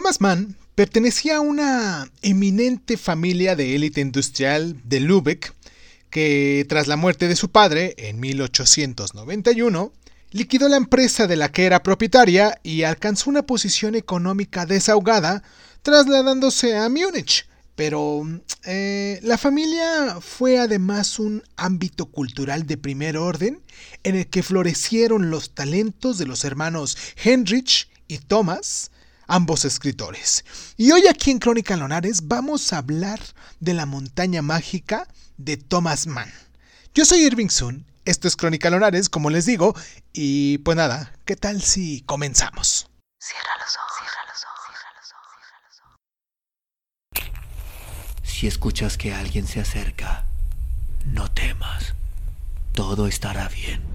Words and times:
Thomas 0.00 0.22
Mann 0.22 0.56
pertenecía 0.76 1.36
a 1.36 1.40
una 1.40 2.10
eminente 2.22 2.96
familia 2.96 3.54
de 3.54 3.74
élite 3.74 4.00
industrial 4.00 4.80
de 4.82 4.98
Lübeck 4.98 5.52
que, 6.08 6.64
tras 6.70 6.86
la 6.86 6.96
muerte 6.96 7.28
de 7.28 7.36
su 7.36 7.50
padre 7.50 7.94
en 7.98 8.18
1891, 8.18 9.92
liquidó 10.30 10.70
la 10.70 10.78
empresa 10.78 11.26
de 11.26 11.36
la 11.36 11.52
que 11.52 11.66
era 11.66 11.82
propietaria 11.82 12.58
y 12.62 12.84
alcanzó 12.84 13.28
una 13.28 13.42
posición 13.42 13.94
económica 13.94 14.64
desahogada, 14.64 15.42
trasladándose 15.82 16.78
a 16.78 16.88
Múnich. 16.88 17.46
Pero 17.76 18.26
eh, 18.64 19.20
la 19.22 19.36
familia 19.36 20.16
fue 20.22 20.58
además 20.58 21.18
un 21.18 21.42
ámbito 21.56 22.06
cultural 22.06 22.66
de 22.66 22.78
primer 22.78 23.18
orden 23.18 23.60
en 24.02 24.16
el 24.16 24.28
que 24.28 24.42
florecieron 24.42 25.28
los 25.28 25.54
talentos 25.54 26.16
de 26.16 26.24
los 26.24 26.46
hermanos 26.46 26.96
Heinrich 27.22 27.90
y 28.08 28.16
Thomas, 28.16 28.92
ambos 29.30 29.64
escritores. 29.64 30.44
Y 30.76 30.90
hoy 30.90 31.06
aquí 31.08 31.30
en 31.30 31.38
Crónica 31.38 31.76
Lonares 31.76 32.26
vamos 32.26 32.72
a 32.72 32.78
hablar 32.78 33.20
de 33.60 33.74
la 33.74 33.86
montaña 33.86 34.42
mágica 34.42 35.06
de 35.36 35.56
Thomas 35.56 36.06
Mann. 36.06 36.30
Yo 36.94 37.04
soy 37.04 37.20
Irving 37.20 37.48
Sun, 37.48 37.86
esto 38.04 38.26
es 38.26 38.36
Crónica 38.36 38.70
Lonares, 38.70 39.08
como 39.08 39.30
les 39.30 39.46
digo, 39.46 39.74
y 40.12 40.58
pues 40.58 40.76
nada, 40.76 41.14
¿qué 41.24 41.36
tal 41.36 41.62
si 41.62 42.02
comenzamos? 42.02 42.90
Cierra 43.20 43.56
los 43.64 43.76
ojos, 43.76 43.96
cierra 43.98 44.24
los 44.28 44.44
ojos, 44.44 44.76
cierra 45.46 45.60
los 45.68 45.80
ojos, 47.22 48.30
Si 48.30 48.46
escuchas 48.48 48.98
que 48.98 49.14
alguien 49.14 49.46
se 49.46 49.60
acerca, 49.60 50.26
no 51.04 51.30
temas, 51.30 51.94
todo 52.74 53.06
estará 53.06 53.48
bien. 53.48 53.89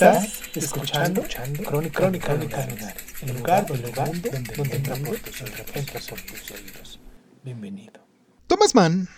Estás 0.00 0.40
escuchando, 0.54 1.22
Crónica, 1.68 2.00
Crónica, 2.00 2.28
Crónica 2.28 2.94
el 3.20 3.36
lugar, 3.36 3.66
el 3.70 3.82
lugar 3.82 4.10
donde, 4.22 4.32
donde, 4.32 4.54
donde 4.56 4.76
entra 4.76 4.96
por 6.08 6.22
tus 6.22 6.50
oídos. 6.52 6.98
Bienvenido. 7.44 8.00
Thomas 8.46 8.74
Mann 8.74 9.10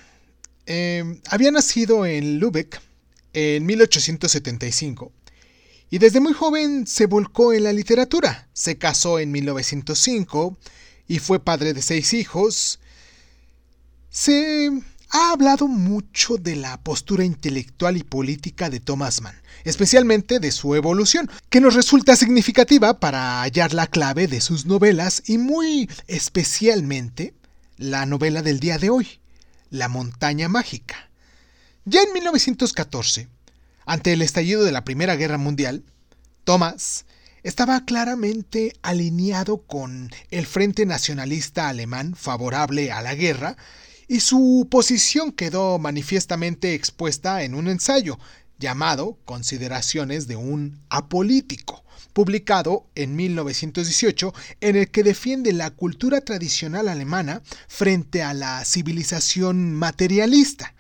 eh, 0.67 1.21
había 1.29 1.53
nacido 1.53 2.05
en 2.05 2.41
Lübeck 2.41 2.81
en 3.33 3.65
1875 3.65 5.13
y 5.89 5.99
desde 5.99 6.19
muy 6.19 6.33
joven 6.33 6.85
se 6.89 7.07
volcó 7.07 7.53
en 7.53 7.63
la 7.63 7.73
literatura. 7.73 8.49
Se 8.53 8.77
casó 8.77 9.21
en 9.21 9.31
1905 9.31 10.59
y 11.07 11.21
fue 11.21 11.39
padre 11.39 11.75
de 11.75 11.83
seis 11.83 12.13
hijos. 12.13 12.81
Se 14.11 14.69
ha 15.13 15.31
hablado 15.33 15.69
mucho 15.69 16.39
de 16.39 16.57
la 16.57 16.81
postura 16.81 17.25
intelectual 17.25 17.99
y 17.99 18.03
política 18.03 18.71
de 18.71 18.81
Thomas 18.81 19.21
Mann, 19.21 19.41
especialmente 19.63 20.41
de 20.41 20.51
su 20.51 20.75
evolución, 20.75 21.31
que 21.51 21.61
nos 21.61 21.75
resulta 21.75 22.17
significativa 22.17 22.99
para 22.99 23.43
hallar 23.43 23.75
la 23.75 23.87
clave 23.87 24.27
de 24.27 24.41
sus 24.41 24.65
novelas 24.65 25.23
y 25.27 25.37
muy 25.37 25.91
especialmente 26.07 27.35
la 27.77 28.07
novela 28.07 28.41
del 28.41 28.59
día 28.59 28.79
de 28.79 28.89
hoy, 28.89 29.21
La 29.71 29.89
montaña 29.89 30.49
mágica. 30.49 31.11
Ya 31.85 32.03
en 32.03 32.13
1914, 32.15 33.29
ante 33.85 34.15
el 34.15 34.23
estallido 34.23 34.65
de 34.65 34.73
la 34.73 34.85
Primera 34.85 35.17
Guerra 35.17 35.39
Mundial, 35.39 35.85
Thomas 36.45 37.05
estaba 37.43 37.85
claramente 37.85 38.75
alineado 38.81 39.59
con 39.59 40.11
el 40.31 40.47
Frente 40.47 40.87
Nacionalista 40.87 41.69
Alemán 41.69 42.15
favorable 42.15 42.93
a 42.93 43.03
la 43.03 43.15
guerra 43.15 43.57
y 44.13 44.21
su 44.21 44.69
posición 44.71 45.33
quedó 45.33 45.79
manifiestamente 45.79 46.75
expuesta 46.75 47.45
en 47.45 47.55
un 47.55 47.67
ensayo 47.67 48.19
llamado 48.59 49.17
Consideraciones 49.25 50.27
de 50.27 50.37
un 50.37 50.79
apolítico, 50.91 51.83
publicado 52.13 52.85
en 52.95 53.17
1918, 53.17 54.35
en 54.61 54.77
el 54.77 54.91
que 54.91 55.03
defiende 55.03 55.55
la 55.55 55.71
cultura 55.71 56.21
tradicional 56.21 56.89
alemana 56.89 57.41
frente 57.69 58.23
a 58.23 58.35
la 58.35 58.63
civilización 58.67 59.73
materialista. 59.73 60.75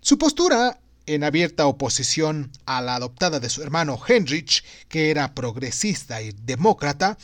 Su 0.00 0.18
postura, 0.18 0.80
en 1.06 1.22
abierta 1.22 1.68
oposición 1.68 2.50
a 2.64 2.82
la 2.82 2.96
adoptada 2.96 3.38
de 3.38 3.48
su 3.48 3.62
hermano 3.62 3.96
Heinrich, 4.08 4.64
que 4.88 5.12
era 5.12 5.34
progresista 5.36 6.20
y 6.20 6.32
demócrata, 6.32 7.16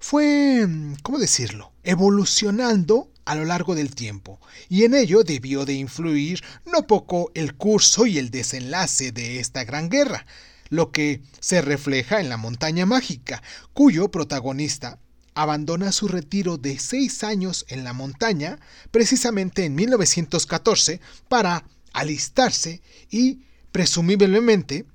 fue, 0.00 0.68
¿cómo 1.02 1.18
decirlo?, 1.18 1.72
evolucionando 1.82 3.11
a 3.24 3.34
lo 3.34 3.44
largo 3.44 3.74
del 3.74 3.94
tiempo, 3.94 4.40
y 4.68 4.84
en 4.84 4.94
ello 4.94 5.24
debió 5.24 5.64
de 5.64 5.74
influir 5.74 6.42
no 6.64 6.86
poco 6.86 7.30
el 7.34 7.54
curso 7.54 8.06
y 8.06 8.18
el 8.18 8.30
desenlace 8.30 9.12
de 9.12 9.38
esta 9.38 9.64
gran 9.64 9.88
guerra, 9.88 10.26
lo 10.68 10.90
que 10.90 11.22
se 11.40 11.60
refleja 11.60 12.20
en 12.20 12.28
la 12.28 12.36
montaña 12.36 12.86
mágica, 12.86 13.42
cuyo 13.72 14.10
protagonista 14.10 14.98
abandona 15.34 15.92
su 15.92 16.08
retiro 16.08 16.58
de 16.58 16.78
seis 16.78 17.24
años 17.24 17.64
en 17.68 17.84
la 17.84 17.92
montaña, 17.92 18.58
precisamente 18.90 19.64
en 19.64 19.74
1914, 19.74 21.00
para 21.28 21.64
alistarse 21.92 22.82
y, 23.10 23.40
presumiblemente, 23.70 24.86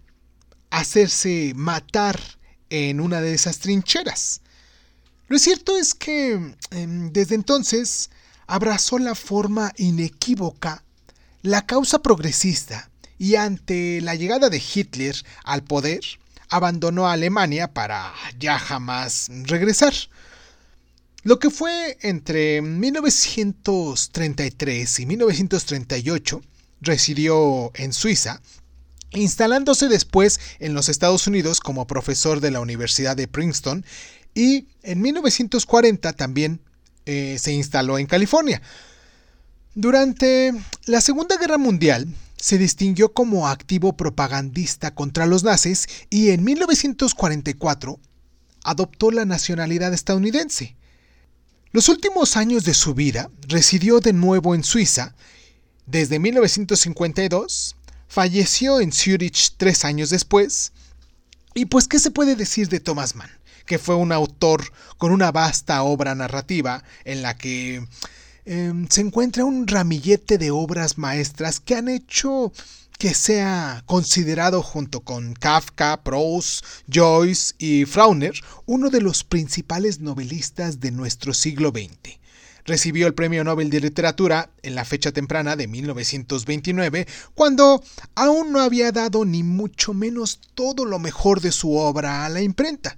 hacerse 0.69 1.53
matar 1.55 2.19
en 2.69 2.99
una 2.99 3.21
de 3.21 3.33
esas 3.33 3.59
trincheras. 3.59 4.41
Lo 5.27 5.39
cierto 5.39 5.77
es 5.77 5.93
que 5.93 6.55
em, 6.71 7.11
desde 7.11 7.35
entonces 7.35 8.09
abrazó 8.47 8.97
la 8.97 9.13
forma 9.13 9.73
inequívoca, 9.77 10.83
la 11.41 11.65
causa 11.65 12.01
progresista, 12.01 12.89
y 13.19 13.35
ante 13.35 13.99
la 14.01 14.15
llegada 14.15 14.49
de 14.49 14.61
Hitler 14.61 15.15
al 15.43 15.63
poder, 15.63 16.01
abandonó 16.49 17.07
a 17.07 17.13
Alemania 17.13 17.73
para 17.73 18.13
ya 18.39 18.59
jamás 18.59 19.29
regresar. 19.43 19.93
Lo 21.23 21.39
que 21.39 21.49
fue 21.49 21.97
entre 22.01 22.61
1933 22.61 24.99
y 24.99 25.05
1938, 25.05 26.41
residió 26.79 27.71
en 27.73 27.91
Suiza, 27.91 28.41
instalándose 29.11 29.89
después 29.89 30.39
en 30.59 30.73
los 30.73 30.87
Estados 30.89 31.27
Unidos 31.27 31.59
como 31.59 31.87
profesor 31.87 32.39
de 32.39 32.51
la 32.51 32.61
Universidad 32.61 33.17
de 33.17 33.27
Princeton 33.27 33.83
y 34.37 34.67
en 34.83 35.01
1940 35.01 36.13
también 36.13 36.61
eh, 37.07 37.37
se 37.39 37.53
instaló 37.53 37.97
en 37.97 38.05
California. 38.05 38.61
Durante 39.73 40.53
la 40.85 41.01
Segunda 41.01 41.37
Guerra 41.37 41.57
Mundial 41.57 42.07
se 42.35 42.59
distinguió 42.59 43.13
como 43.13 43.47
activo 43.47 43.97
propagandista 43.97 44.93
contra 44.93 45.25
los 45.25 45.43
nazis 45.43 45.87
y 46.11 46.29
en 46.29 46.43
1944 46.43 47.99
adoptó 48.63 49.09
la 49.09 49.25
nacionalidad 49.25 49.91
estadounidense. 49.91 50.75
Los 51.71 51.89
últimos 51.89 52.37
años 52.37 52.63
de 52.63 52.75
su 52.75 52.93
vida 52.93 53.31
residió 53.47 54.01
de 54.01 54.13
nuevo 54.13 54.53
en 54.53 54.63
Suiza. 54.63 55.15
Desde 55.87 56.19
1952 56.19 57.75
falleció 58.07 58.81
en 58.81 58.91
Zurich 58.91 59.55
tres 59.57 59.83
años 59.83 60.11
después. 60.11 60.73
Y 61.55 61.65
pues, 61.65 61.87
¿qué 61.87 61.97
se 61.97 62.11
puede 62.11 62.35
decir 62.35 62.69
de 62.69 62.79
Thomas 62.79 63.15
Mann? 63.15 63.36
Que 63.67 63.77
fue 63.77 63.93
un 63.93 64.11
autor 64.11 64.63
con 64.97 65.11
una 65.11 65.31
vasta 65.31 65.83
obra 65.83 66.15
narrativa 66.15 66.83
en 67.05 67.21
la 67.21 67.37
que 67.37 67.85
em, 68.45 68.87
se 68.89 69.01
encuentra 69.01 69.45
un 69.45 69.67
ramillete 69.67 70.39
de 70.39 70.49
obras 70.49 70.97
maestras 70.97 71.59
que 71.59 71.75
han 71.75 71.89
hecho 71.89 72.51
que 72.97 73.13
sea 73.13 73.83
considerado 73.85 74.63
junto 74.63 75.01
con 75.01 75.33
Kafka, 75.33 76.01
Proust, 76.03 76.65
Joyce 76.91 77.53
y 77.59 77.85
Frauner 77.85 78.33
uno 78.65 78.89
de 78.89 79.01
los 79.01 79.23
principales 79.23 79.99
novelistas 79.99 80.79
de 80.79 80.91
nuestro 80.91 81.33
siglo 81.33 81.69
XX. 81.69 82.17
Recibió 82.65 83.07
el 83.07 83.13
Premio 83.13 83.43
Nobel 83.43 83.69
de 83.69 83.79
Literatura 83.79 84.49
en 84.61 84.75
la 84.75 84.83
fecha 84.83 85.11
temprana 85.11 85.55
de 85.55 85.67
1929, 85.67 87.07
cuando 87.33 87.81
aún 88.15 88.51
no 88.51 88.59
había 88.59 88.91
dado 88.91 89.23
ni 89.23 89.41
mucho 89.43 89.93
menos 89.93 90.41
todo 90.53 90.83
lo 90.83 90.99
mejor 90.99 91.39
de 91.39 91.53
su 91.53 91.77
obra 91.77 92.25
a 92.25 92.29
la 92.29 92.41
imprenta. 92.41 92.97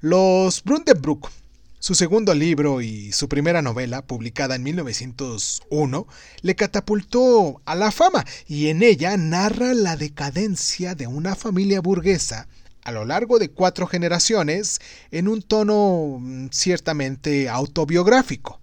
Los 0.00 0.62
Brundebrook, 0.62 1.30
su 1.78 1.94
segundo 1.94 2.34
libro 2.34 2.82
y 2.82 3.12
su 3.12 3.30
primera 3.30 3.62
novela, 3.62 4.02
publicada 4.02 4.54
en 4.54 4.62
1901, 4.62 6.06
le 6.42 6.54
catapultó 6.54 7.62
a 7.64 7.74
la 7.74 7.90
fama 7.90 8.26
y 8.46 8.68
en 8.68 8.82
ella 8.82 9.16
narra 9.16 9.72
la 9.72 9.96
decadencia 9.96 10.94
de 10.94 11.06
una 11.06 11.34
familia 11.34 11.80
burguesa 11.80 12.46
a 12.84 12.92
lo 12.92 13.06
largo 13.06 13.38
de 13.38 13.50
cuatro 13.50 13.86
generaciones 13.86 14.80
en 15.10 15.28
un 15.28 15.40
tono 15.40 16.18
mm, 16.20 16.48
ciertamente 16.52 17.48
autobiográfico. 17.48 18.60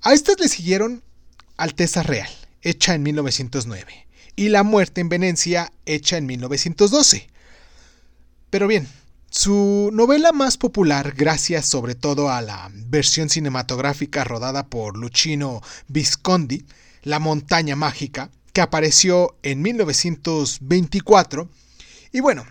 A 0.00 0.14
estas 0.14 0.40
le 0.40 0.48
siguieron 0.48 1.02
Alteza 1.58 2.02
Real, 2.02 2.30
hecha 2.62 2.94
en 2.94 3.02
1909, 3.02 4.06
y 4.34 4.48
La 4.48 4.62
muerte 4.62 5.02
en 5.02 5.10
Venecia, 5.10 5.72
hecha 5.84 6.16
en 6.16 6.24
1912. 6.24 7.28
Pero 8.48 8.66
bien, 8.66 8.88
su 9.36 9.90
novela 9.92 10.32
más 10.32 10.56
popular, 10.56 11.12
gracias 11.14 11.66
sobre 11.66 11.94
todo 11.94 12.30
a 12.30 12.40
la 12.40 12.70
versión 12.72 13.28
cinematográfica 13.28 14.24
rodada 14.24 14.68
por 14.68 14.96
Luchino 14.96 15.60
Visconti, 15.88 16.64
La 17.02 17.18
montaña 17.18 17.76
mágica, 17.76 18.30
que 18.54 18.62
apareció 18.62 19.36
en 19.42 19.60
1924, 19.60 21.50
y 22.12 22.20
bueno, 22.20 22.46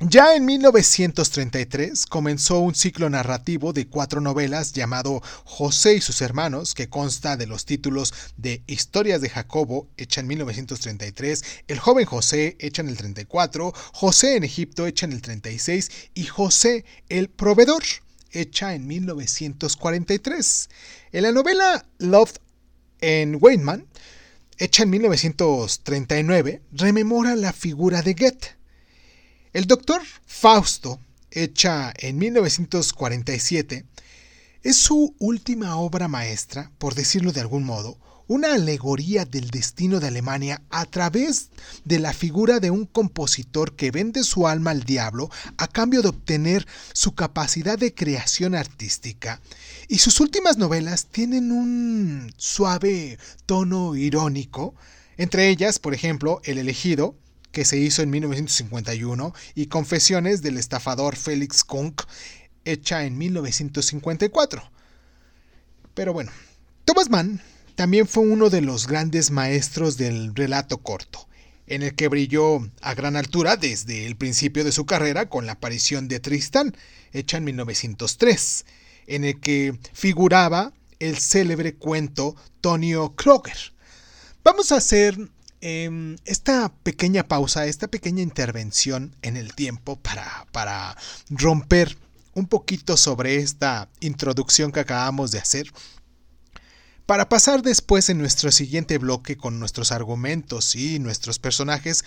ya 0.00 0.36
en 0.36 0.44
1933 0.44 2.06
comenzó 2.06 2.60
un 2.60 2.76
ciclo 2.76 3.10
narrativo 3.10 3.72
de 3.72 3.88
cuatro 3.88 4.20
novelas 4.20 4.72
llamado 4.72 5.20
José 5.44 5.94
y 5.94 6.00
sus 6.00 6.22
hermanos, 6.22 6.74
que 6.74 6.88
consta 6.88 7.36
de 7.36 7.48
los 7.48 7.64
títulos 7.64 8.14
de 8.36 8.62
Historias 8.68 9.20
de 9.20 9.28
Jacobo, 9.28 9.88
hecha 9.96 10.20
en 10.20 10.28
1933, 10.28 11.42
El 11.66 11.80
joven 11.80 12.06
José, 12.06 12.56
hecha 12.60 12.82
en 12.82 12.90
el 12.90 12.96
34, 12.96 13.72
José 13.92 14.36
en 14.36 14.44
Egipto, 14.44 14.86
hecha 14.86 15.06
en 15.06 15.12
el 15.12 15.20
36, 15.20 15.90
y 16.14 16.26
José 16.26 16.84
el 17.08 17.28
proveedor, 17.28 17.82
hecha 18.30 18.76
en 18.76 18.86
1943. 18.86 20.68
En 21.10 21.22
la 21.24 21.32
novela 21.32 21.84
Love 21.98 22.34
en 23.00 23.36
Wayman, 23.40 23.84
hecha 24.58 24.84
en 24.84 24.90
1939, 24.90 26.62
rememora 26.70 27.34
la 27.34 27.52
figura 27.52 28.02
de 28.02 28.14
Goethe 28.14 28.57
el 29.52 29.66
doctor 29.66 30.02
Fausto, 30.26 31.00
hecha 31.30 31.92
en 31.96 32.18
1947, 32.18 33.84
es 34.62 34.76
su 34.76 35.14
última 35.18 35.76
obra 35.76 36.08
maestra, 36.08 36.70
por 36.78 36.94
decirlo 36.94 37.32
de 37.32 37.40
algún 37.40 37.64
modo, 37.64 37.98
una 38.26 38.52
alegoría 38.52 39.24
del 39.24 39.48
destino 39.48 40.00
de 40.00 40.08
Alemania 40.08 40.60
a 40.68 40.84
través 40.84 41.48
de 41.86 41.98
la 41.98 42.12
figura 42.12 42.60
de 42.60 42.70
un 42.70 42.84
compositor 42.84 43.74
que 43.74 43.90
vende 43.90 44.22
su 44.22 44.46
alma 44.46 44.70
al 44.70 44.82
diablo 44.82 45.30
a 45.56 45.66
cambio 45.66 46.02
de 46.02 46.10
obtener 46.10 46.66
su 46.92 47.14
capacidad 47.14 47.78
de 47.78 47.94
creación 47.94 48.54
artística. 48.54 49.40
Y 49.88 49.98
sus 49.98 50.20
últimas 50.20 50.58
novelas 50.58 51.06
tienen 51.06 51.50
un 51.50 52.30
suave 52.36 53.18
tono 53.46 53.96
irónico, 53.96 54.74
entre 55.16 55.48
ellas, 55.48 55.78
por 55.78 55.94
ejemplo, 55.94 56.42
El 56.44 56.58
elegido, 56.58 57.16
que 57.52 57.64
se 57.64 57.78
hizo 57.78 58.02
en 58.02 58.10
1951, 58.10 59.34
y 59.54 59.66
Confesiones 59.66 60.42
del 60.42 60.58
estafador 60.58 61.16
Félix 61.16 61.64
Kunk, 61.64 62.02
hecha 62.64 63.04
en 63.04 63.16
1954. 63.18 64.62
Pero 65.94 66.12
bueno, 66.12 66.30
Thomas 66.84 67.10
Mann 67.10 67.40
también 67.74 68.06
fue 68.06 68.24
uno 68.24 68.50
de 68.50 68.60
los 68.60 68.86
grandes 68.86 69.30
maestros 69.30 69.96
del 69.96 70.34
relato 70.34 70.78
corto, 70.78 71.28
en 71.66 71.82
el 71.82 71.94
que 71.94 72.08
brilló 72.08 72.68
a 72.80 72.94
gran 72.94 73.16
altura 73.16 73.56
desde 73.56 74.06
el 74.06 74.16
principio 74.16 74.64
de 74.64 74.72
su 74.72 74.86
carrera 74.86 75.28
con 75.28 75.46
la 75.46 75.52
aparición 75.52 76.08
de 76.08 76.20
Tristán, 76.20 76.76
hecha 77.12 77.36
en 77.36 77.44
1903, 77.44 78.64
en 79.06 79.24
el 79.24 79.40
que 79.40 79.78
figuraba 79.92 80.72
el 80.98 81.18
célebre 81.18 81.74
cuento 81.74 82.36
Tonio 82.60 83.14
Kroger. 83.14 83.72
Vamos 84.44 84.72
a 84.72 84.76
hacer 84.76 85.16
Em, 85.60 86.16
esta 86.24 86.72
pequeña 86.84 87.26
pausa, 87.26 87.66
esta 87.66 87.88
pequeña 87.88 88.22
intervención 88.22 89.16
en 89.22 89.36
el 89.36 89.54
tiempo 89.54 89.96
para, 89.96 90.46
para 90.52 90.96
romper 91.30 91.98
un 92.34 92.46
poquito 92.46 92.96
sobre 92.96 93.36
esta 93.36 93.88
introducción 94.00 94.70
que 94.70 94.80
acabamos 94.80 95.32
de 95.32 95.40
hacer, 95.40 95.72
para 97.06 97.28
pasar 97.28 97.62
después 97.62 98.08
en 98.08 98.18
nuestro 98.18 98.52
siguiente 98.52 98.98
bloque 98.98 99.36
con 99.36 99.58
nuestros 99.58 99.90
argumentos 99.90 100.76
y 100.76 101.00
nuestros 101.00 101.38
personajes. 101.40 102.04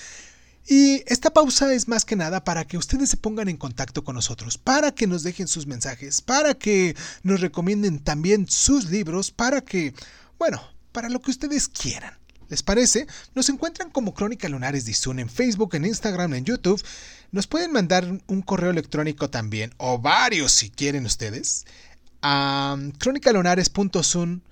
Y 0.67 1.03
esta 1.07 1.31
pausa 1.31 1.73
es 1.73 1.87
más 1.87 2.05
que 2.05 2.15
nada 2.15 2.43
para 2.43 2.65
que 2.65 2.77
ustedes 2.77 3.09
se 3.09 3.17
pongan 3.17 3.49
en 3.49 3.57
contacto 3.57 4.03
con 4.03 4.15
nosotros, 4.15 4.57
para 4.57 4.91
que 4.91 5.07
nos 5.07 5.23
dejen 5.23 5.47
sus 5.47 5.65
mensajes, 5.67 6.21
para 6.21 6.53
que 6.53 6.95
nos 7.23 7.41
recomienden 7.41 7.99
también 7.99 8.47
sus 8.47 8.91
libros, 8.91 9.31
para 9.31 9.61
que, 9.61 9.93
bueno, 10.37 10.61
para 10.91 11.09
lo 11.09 11.19
que 11.19 11.31
ustedes 11.31 11.67
quieran. 11.67 12.20
¿Les 12.51 12.61
parece? 12.63 13.07
Nos 13.33 13.47
encuentran 13.47 13.89
como 13.89 14.13
Crónica 14.13 14.49
Lunares 14.49 14.83
de 14.83 14.91
en 15.21 15.29
Facebook, 15.29 15.73
en 15.73 15.85
Instagram, 15.85 16.33
en 16.33 16.43
YouTube. 16.43 16.83
Nos 17.31 17.47
pueden 17.47 17.71
mandar 17.71 18.05
un 18.27 18.41
correo 18.41 18.71
electrónico 18.71 19.29
también, 19.29 19.73
o 19.77 19.99
varios 19.99 20.51
si 20.51 20.69
quieren 20.69 21.05
ustedes, 21.05 21.65
a 22.21 22.77
crónicalunares.sun 22.99 24.43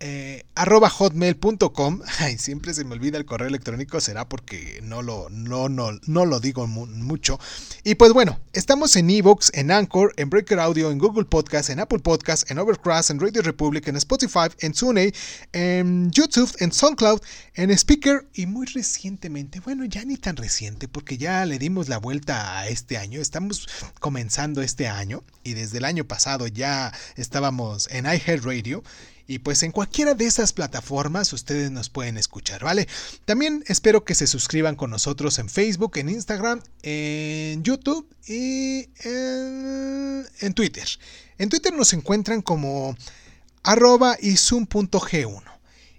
eh, 0.00 0.44
arroba 0.54 0.88
hotmail.com. 0.90 2.00
Siempre 2.38 2.74
se 2.74 2.84
me 2.84 2.94
olvida 2.94 3.18
el 3.18 3.26
correo 3.26 3.48
electrónico, 3.48 4.00
será 4.00 4.28
porque 4.28 4.80
no 4.82 5.02
lo, 5.02 5.28
no, 5.30 5.68
no, 5.68 5.92
no 6.06 6.26
lo 6.26 6.40
digo 6.40 6.66
mucho. 6.66 7.38
Y 7.84 7.94
pues 7.94 8.12
bueno, 8.12 8.40
estamos 8.52 8.96
en 8.96 9.10
Evox, 9.10 9.52
en 9.54 9.70
Anchor, 9.70 10.12
en 10.16 10.30
Breaker 10.30 10.58
Audio, 10.58 10.90
en 10.90 10.98
Google 10.98 11.24
Podcast, 11.24 11.70
en 11.70 11.80
Apple 11.80 12.00
Podcast, 12.00 12.50
en 12.50 12.58
Overcast, 12.58 13.10
en 13.10 13.20
Radio 13.20 13.42
Republic, 13.42 13.86
en 13.88 13.96
Spotify, 13.96 14.48
en 14.60 14.72
TuneIn, 14.72 15.12
en 15.52 16.10
YouTube, 16.10 16.50
en 16.58 16.72
SoundCloud, 16.72 17.20
en 17.54 17.70
Speaker 17.70 18.26
y 18.34 18.46
muy 18.46 18.66
recientemente, 18.66 19.60
bueno, 19.60 19.84
ya 19.84 20.04
ni 20.04 20.16
tan 20.16 20.36
reciente 20.36 20.88
porque 20.88 21.18
ya 21.18 21.44
le 21.44 21.58
dimos 21.58 21.88
la 21.88 21.98
vuelta 21.98 22.58
a 22.58 22.68
este 22.68 22.96
año, 22.96 23.20
estamos 23.20 23.68
comenzando 24.00 24.62
este 24.62 24.88
año 24.88 25.22
y 25.44 25.54
desde 25.54 25.78
el 25.78 25.84
año 25.84 26.04
pasado 26.04 26.46
ya 26.46 26.92
estábamos 27.16 27.88
en 27.90 28.06
iHeartRadio. 28.06 28.82
Y 29.30 29.38
pues 29.38 29.62
en 29.62 29.70
cualquiera 29.70 30.14
de 30.14 30.26
esas 30.26 30.52
plataformas 30.52 31.32
ustedes 31.32 31.70
nos 31.70 31.88
pueden 31.88 32.16
escuchar, 32.16 32.64
¿vale? 32.64 32.88
También 33.26 33.62
espero 33.68 34.02
que 34.02 34.16
se 34.16 34.26
suscriban 34.26 34.74
con 34.74 34.90
nosotros 34.90 35.38
en 35.38 35.48
Facebook, 35.48 35.98
en 35.98 36.08
Instagram, 36.08 36.60
en 36.82 37.62
YouTube 37.62 38.12
y 38.26 38.88
en, 39.04 40.52
Twitter. 40.54 40.88
En 41.38 41.48
Twitter 41.48 41.72
nos 41.72 41.92
encuentran 41.92 42.42
como 42.42 42.96
arroba 43.62 44.16
y 44.20 44.36
zoom.g1. 44.36 45.44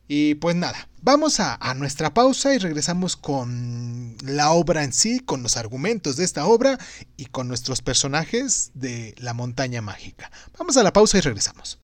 Y 0.09 0.35
pues 0.35 0.57
nada, 0.57 0.89
vamos 1.01 1.39
a, 1.39 1.55
a, 1.55 1.73
nuestra 1.73 2.13
pausa 2.13 2.53
y 2.53 2.57
regresamos 2.57 3.15
con 3.15 4.17
la 4.25 4.51
obra 4.51 4.83
en 4.83 4.91
sí, 4.91 5.21
con 5.21 5.41
los 5.41 5.55
argumentos 5.55 6.17
de 6.17 6.25
esta 6.25 6.45
obra 6.47 6.77
y 7.15 7.27
con 7.27 7.47
nuestros 7.47 7.81
personajes 7.81 8.71
de 8.73 9.15
la 9.19 9.33
montaña 9.33 9.81
mágica. 9.81 10.29
Vamos 10.59 10.75
a 10.75 10.83
la 10.83 10.91
pausa 10.91 11.17
y 11.17 11.21
regresamos. 11.21 11.79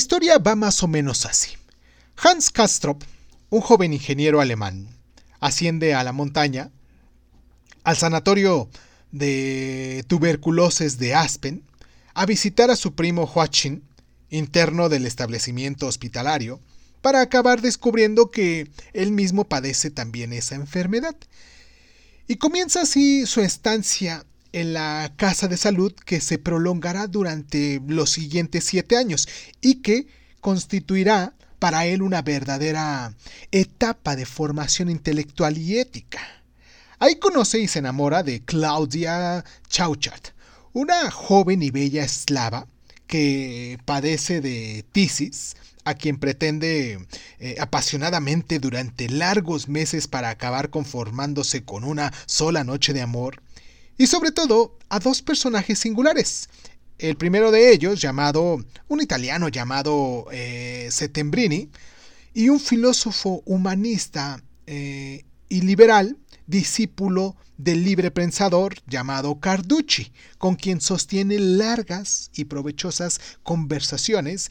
Historia 0.00 0.38
va 0.38 0.56
más 0.56 0.82
o 0.82 0.88
menos 0.88 1.26
así. 1.26 1.50
Hans 2.16 2.48
Kastrop, 2.48 3.02
un 3.50 3.60
joven 3.60 3.92
ingeniero 3.92 4.40
alemán, 4.40 4.88
asciende 5.40 5.92
a 5.92 6.02
la 6.02 6.12
montaña, 6.12 6.70
al 7.84 7.98
sanatorio 7.98 8.70
de 9.12 10.02
tuberculosis 10.08 10.96
de 10.96 11.14
Aspen, 11.14 11.62
a 12.14 12.24
visitar 12.24 12.70
a 12.70 12.76
su 12.76 12.94
primo 12.94 13.26
Joachim, 13.26 13.82
interno 14.30 14.88
del 14.88 15.04
establecimiento 15.04 15.86
hospitalario, 15.86 16.60
para 17.02 17.20
acabar 17.20 17.60
descubriendo 17.60 18.30
que 18.30 18.70
él 18.94 19.12
mismo 19.12 19.44
padece 19.44 19.90
también 19.90 20.32
esa 20.32 20.54
enfermedad. 20.54 21.16
Y 22.26 22.36
comienza 22.36 22.80
así 22.80 23.26
su 23.26 23.42
estancia 23.42 24.24
en 24.52 24.72
la 24.72 25.12
casa 25.16 25.48
de 25.48 25.56
salud 25.56 25.92
que 25.92 26.20
se 26.20 26.38
prolongará 26.38 27.06
durante 27.06 27.80
los 27.86 28.10
siguientes 28.10 28.64
siete 28.64 28.96
años 28.96 29.28
y 29.60 29.76
que 29.76 30.06
constituirá 30.40 31.34
para 31.58 31.86
él 31.86 32.02
una 32.02 32.22
verdadera 32.22 33.14
etapa 33.52 34.16
de 34.16 34.26
formación 34.26 34.90
intelectual 34.90 35.58
y 35.58 35.78
ética. 35.78 36.20
Ahí 36.98 37.16
conoce 37.16 37.60
y 37.60 37.68
se 37.68 37.78
enamora 37.78 38.22
de 38.22 38.40
Claudia 38.42 39.44
Chauchat, 39.68 40.28
una 40.72 41.10
joven 41.10 41.62
y 41.62 41.70
bella 41.70 42.04
eslava 42.04 42.66
que 43.06 43.78
padece 43.84 44.40
de 44.40 44.84
tisis, 44.92 45.56
a 45.84 45.94
quien 45.94 46.18
pretende 46.18 47.04
eh, 47.38 47.56
apasionadamente 47.58 48.58
durante 48.58 49.08
largos 49.08 49.68
meses 49.68 50.06
para 50.06 50.30
acabar 50.30 50.70
conformándose 50.70 51.64
con 51.64 51.84
una 51.84 52.12
sola 52.26 52.64
noche 52.64 52.92
de 52.92 53.02
amor, 53.02 53.42
y 54.00 54.06
sobre 54.06 54.32
todo 54.32 54.78
a 54.88 54.98
dos 54.98 55.20
personajes 55.20 55.78
singulares. 55.78 56.48
El 56.98 57.16
primero 57.16 57.50
de 57.50 57.70
ellos, 57.70 58.00
llamado, 58.00 58.64
un 58.88 59.02
italiano 59.02 59.50
llamado 59.50 60.24
eh, 60.32 60.88
Settembrini, 60.90 61.68
y 62.32 62.48
un 62.48 62.60
filósofo 62.60 63.42
humanista 63.44 64.42
eh, 64.66 65.26
y 65.50 65.60
liberal 65.60 66.16
discípulo 66.46 67.36
del 67.58 67.84
libre 67.84 68.10
pensador 68.10 68.74
llamado 68.86 69.38
Carducci, 69.38 70.12
con 70.38 70.54
quien 70.56 70.80
sostiene 70.80 71.38
largas 71.38 72.30
y 72.32 72.46
provechosas 72.46 73.20
conversaciones 73.42 74.48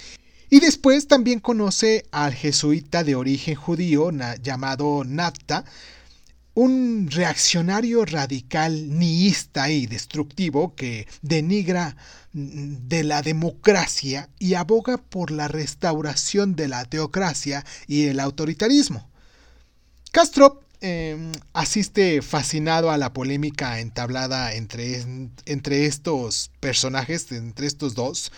y 0.51 0.59
después 0.59 1.07
también 1.07 1.39
conoce 1.39 2.05
al 2.11 2.35
jesuita 2.35 3.03
de 3.03 3.15
origen 3.15 3.55
judío 3.55 4.11
llamado 4.43 5.03
Nafta, 5.05 5.65
un 6.53 7.09
reaccionario 7.09 8.05
radical 8.05 8.97
niista 8.97 9.69
y 9.69 9.85
destructivo 9.85 10.75
que 10.75 11.07
denigra 11.21 11.95
mm, 12.33 12.87
de 12.87 13.03
la 13.03 13.21
democracia 13.21 14.29
y 14.39 14.55
aboga 14.55 14.97
por 14.97 15.31
la 15.31 15.47
restauración 15.47 16.55
de 16.55 16.67
la 16.67 16.85
teocracia 16.85 17.65
y 17.87 18.07
el 18.07 18.19
autoritarismo. 18.19 19.09
Castro 20.11 20.63
em, 20.81 21.31
asiste 21.53 22.21
fascinado 22.21 22.89
a 22.89 22.97
la 22.97 23.13
polémica 23.13 23.79
entablada 23.79 24.53
entre, 24.53 25.05
entre 25.45 25.85
estos 25.85 26.51
personajes, 26.59 27.31
entre 27.31 27.67
estos 27.67 27.93
dos, 27.93 28.31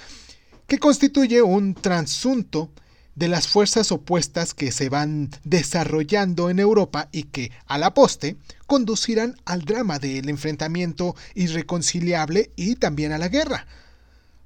que 0.68 0.80
constituye 0.80 1.41
un 1.41 1.74
transunto 1.74 2.72
de 3.15 3.27
las 3.27 3.48
fuerzas 3.48 3.91
opuestas 3.91 4.53
que 4.53 4.72
se 4.72 4.89
van 4.89 5.30
desarrollando 5.44 6.50
en 6.50 6.60
Europa 6.60 7.10
y 7.12 7.24
que, 7.24 7.51
a 7.68 7.77
la 7.77 7.94
poste, 7.94 8.38
conducirán 8.68 9.36
al 9.46 9.63
drama 9.63 10.00
del 10.00 10.30
enfrentamiento 10.30 11.15
irreconciliable 11.36 12.51
y 12.56 12.75
también 12.75 13.12
a 13.12 13.18
la 13.18 13.27
guerra. 13.27 13.68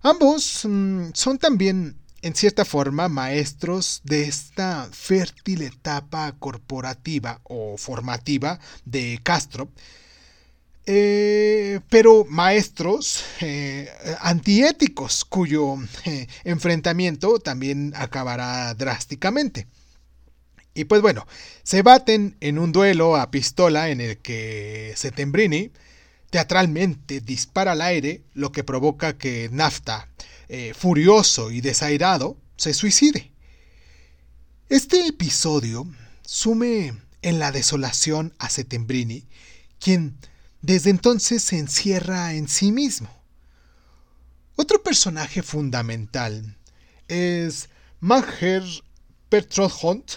Ambos 0.01 0.61
mm, 0.65 1.09
son 1.13 1.37
también, 1.37 1.95
en 2.21 2.35
cierta 2.35 2.65
forma, 2.65 3.09
maestros 3.09 4.01
de 4.03 4.23
esta 4.23 4.87
fértil 4.91 5.61
etapa 5.61 6.33
corporativa 6.37 7.41
o 7.43 7.77
formativa 7.77 8.59
de 8.85 9.19
Castro, 9.23 9.69
eh, 10.87 11.79
pero 11.89 12.25
maestros 12.25 13.23
eh, 13.41 13.89
antiéticos 14.19 15.25
cuyo 15.25 15.77
eh, 16.05 16.27
enfrentamiento 16.43 17.39
también 17.39 17.93
acabará 17.95 18.73
drásticamente. 18.75 19.67
Y 20.75 20.85
pues 20.85 21.01
bueno, 21.01 21.25
se 21.63 21.81
baten 21.81 22.35
en 22.41 22.59
un 22.59 22.71
duelo 22.71 23.15
a 23.15 23.31
pistola 23.31 23.89
en 23.89 24.01
el 24.01 24.17
que 24.17 24.93
Setembrini 24.95 25.71
teatralmente 26.29 27.21
dispara 27.21 27.71
al 27.71 27.81
aire, 27.81 28.23
lo 28.33 28.51
que 28.51 28.65
provoca 28.65 29.17
que 29.17 29.49
Nafta, 29.51 30.09
furioso 30.75 31.49
y 31.49 31.61
desairado, 31.61 32.37
se 32.57 32.73
suicide. 32.73 33.31
Este 34.67 35.07
episodio 35.07 35.87
sume 36.25 36.93
en 37.21 37.39
la 37.39 37.53
desolación 37.53 38.33
a 38.37 38.49
Setembrini, 38.49 39.23
quien 39.79 40.17
desde 40.65 40.89
entonces 40.89 41.43
se 41.43 41.59
encierra 41.59 42.33
en 42.33 42.47
sí 42.47 42.71
mismo. 42.71 43.07
Otro 44.55 44.81
personaje 44.81 45.43
fundamental 45.43 46.57
es 47.07 47.69
Maher 47.99 48.63
Petrohunt. 49.29 50.13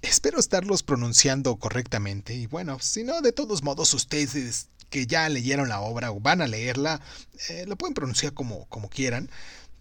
Espero 0.00 0.40
estarlos 0.40 0.82
pronunciando 0.82 1.56
correctamente. 1.56 2.34
Y 2.34 2.46
bueno, 2.46 2.78
si 2.80 3.04
no, 3.04 3.20
de 3.20 3.32
todos 3.32 3.62
modos, 3.62 3.92
ustedes 3.92 4.68
que 4.88 5.06
ya 5.06 5.28
leyeron 5.28 5.68
la 5.68 5.80
obra 5.80 6.10
o 6.10 6.20
van 6.20 6.40
a 6.40 6.46
leerla, 6.46 7.02
eh, 7.50 7.66
lo 7.66 7.76
pueden 7.76 7.94
pronunciar 7.94 8.32
como, 8.32 8.64
como 8.66 8.88
quieran, 8.88 9.28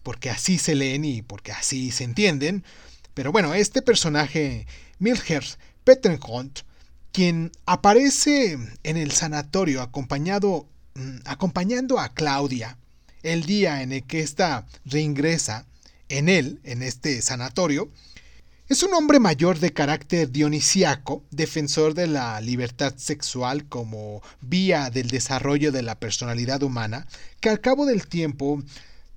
porque 0.03 0.30
así 0.30 0.58
se 0.58 0.75
leen 0.75 1.06
y 1.06 1.22
porque 1.22 1.53
así 1.53 1.89
se 1.91 2.03
entienden. 2.03 2.65
Pero 3.13 3.32
bueno, 3.32 3.53
este 3.53 3.82
personaje, 3.82 4.68
Milher 5.00 5.46
Petrenhunt, 5.86 6.62
quien 7.12 7.51
aparece 7.65 8.58
en 8.84 8.98
el 8.98 9.12
sanatorio 9.12 9.82
acompañado, 9.82 10.68
mm, 10.96 11.18
acompañando 11.25 12.00
a 12.00 12.13
Claudia 12.13 12.77
el 13.24 13.46
día 13.46 13.82
en 13.82 13.91
el 13.91 14.03
que 14.03 14.22
ésta 14.22 14.65
reingresa 14.86 15.65
en 16.10 16.30
él, 16.30 16.60
en 16.63 16.82
este 16.82 17.22
sanatorio, 17.22 17.89
es 18.72 18.84
un 18.84 18.94
hombre 18.94 19.20
mayor 19.20 19.60
de 19.60 19.74
carácter 19.74 20.32
dionisíaco, 20.32 21.25
defensor 21.30 21.94
de 21.94 22.08
la 22.08 22.39
libertad 22.39 22.94
sexual 22.96 23.65
como 23.65 24.22
vía 24.39 24.89
del 24.89 25.10
desarrollo 25.10 25.74
de 25.74 25.82
la 25.82 26.00
personalidad 26.00 26.63
humana, 26.63 27.06
que 27.41 27.50
al 27.50 27.60
cabo 27.60 27.86
del 27.86 28.08
tiempo 28.08 28.63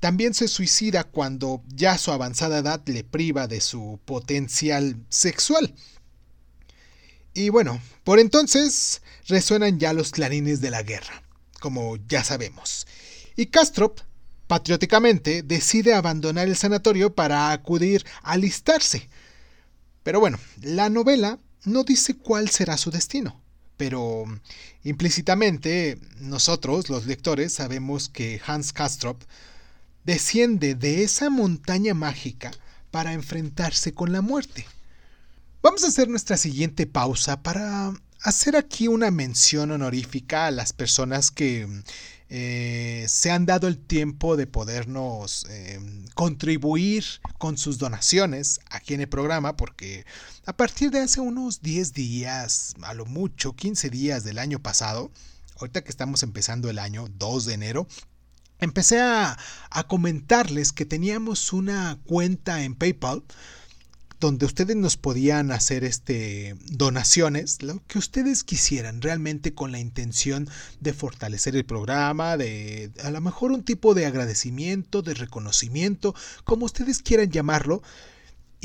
también 0.00 0.34
se 0.34 0.48
suicida 0.48 1.04
cuando 1.04 1.62
ya 1.68 1.98
su 1.98 2.10
avanzada 2.10 2.58
edad 2.58 2.82
le 2.86 3.04
priva 3.04 3.46
de 3.46 3.60
su 3.60 4.00
potencial 4.04 4.96
sexual. 5.08 5.72
Y 7.34 7.48
bueno, 7.48 7.80
por 8.04 8.20
entonces 8.20 9.02
resuenan 9.26 9.80
ya 9.80 9.92
los 9.92 10.12
clarines 10.12 10.60
de 10.60 10.70
la 10.70 10.84
guerra, 10.84 11.24
como 11.60 11.96
ya 12.08 12.22
sabemos. 12.22 12.86
Y 13.34 13.46
Castrop, 13.46 13.98
patrióticamente, 14.46 15.42
decide 15.42 15.94
abandonar 15.94 16.46
el 16.46 16.56
sanatorio 16.56 17.12
para 17.12 17.50
acudir 17.50 18.04
a 18.22 18.32
alistarse. 18.32 19.08
Pero 20.04 20.20
bueno, 20.20 20.38
la 20.62 20.88
novela 20.90 21.40
no 21.64 21.82
dice 21.82 22.16
cuál 22.16 22.50
será 22.50 22.76
su 22.76 22.92
destino. 22.92 23.40
Pero 23.76 24.24
implícitamente 24.84 25.98
nosotros, 26.20 26.88
los 26.88 27.06
lectores, 27.06 27.54
sabemos 27.54 28.08
que 28.08 28.40
Hans 28.46 28.72
Castrop 28.72 29.20
desciende 30.04 30.76
de 30.76 31.02
esa 31.02 31.30
montaña 31.30 31.94
mágica 31.94 32.52
para 32.92 33.12
enfrentarse 33.12 33.92
con 33.92 34.12
la 34.12 34.20
muerte. 34.20 34.66
Vamos 35.64 35.82
a 35.82 35.86
hacer 35.86 36.10
nuestra 36.10 36.36
siguiente 36.36 36.86
pausa 36.86 37.42
para 37.42 37.94
hacer 38.20 38.54
aquí 38.54 38.86
una 38.86 39.10
mención 39.10 39.70
honorífica 39.70 40.44
a 40.44 40.50
las 40.50 40.74
personas 40.74 41.30
que 41.30 41.66
eh, 42.28 43.06
se 43.08 43.30
han 43.30 43.46
dado 43.46 43.66
el 43.66 43.78
tiempo 43.78 44.36
de 44.36 44.46
podernos 44.46 45.46
eh, 45.48 45.80
contribuir 46.14 47.06
con 47.38 47.56
sus 47.56 47.78
donaciones 47.78 48.60
aquí 48.68 48.92
en 48.92 49.00
el 49.00 49.08
programa, 49.08 49.56
porque 49.56 50.04
a 50.44 50.54
partir 50.54 50.90
de 50.90 51.00
hace 51.00 51.22
unos 51.22 51.62
10 51.62 51.94
días, 51.94 52.74
a 52.82 52.92
lo 52.92 53.06
mucho 53.06 53.56
15 53.56 53.88
días 53.88 54.22
del 54.22 54.40
año 54.40 54.58
pasado, 54.58 55.10
ahorita 55.58 55.82
que 55.82 55.90
estamos 55.90 56.22
empezando 56.22 56.68
el 56.68 56.78
año 56.78 57.06
2 57.16 57.46
de 57.46 57.54
enero, 57.54 57.88
empecé 58.58 59.00
a, 59.00 59.38
a 59.70 59.84
comentarles 59.84 60.72
que 60.72 60.84
teníamos 60.84 61.54
una 61.54 61.98
cuenta 62.04 62.64
en 62.64 62.74
PayPal 62.74 63.24
donde 64.24 64.46
ustedes 64.46 64.74
nos 64.74 64.96
podían 64.96 65.52
hacer 65.52 65.84
este 65.84 66.56
donaciones, 66.70 67.62
lo 67.62 67.82
que 67.86 67.98
ustedes 67.98 68.42
quisieran, 68.42 69.02
realmente 69.02 69.52
con 69.52 69.70
la 69.70 69.80
intención 69.80 70.48
de 70.80 70.94
fortalecer 70.94 71.54
el 71.56 71.66
programa, 71.66 72.38
de 72.38 72.90
a 73.02 73.10
lo 73.10 73.20
mejor 73.20 73.52
un 73.52 73.62
tipo 73.62 73.92
de 73.92 74.06
agradecimiento, 74.06 75.02
de 75.02 75.12
reconocimiento, 75.12 76.14
como 76.44 76.64
ustedes 76.64 77.02
quieran 77.02 77.30
llamarlo, 77.30 77.82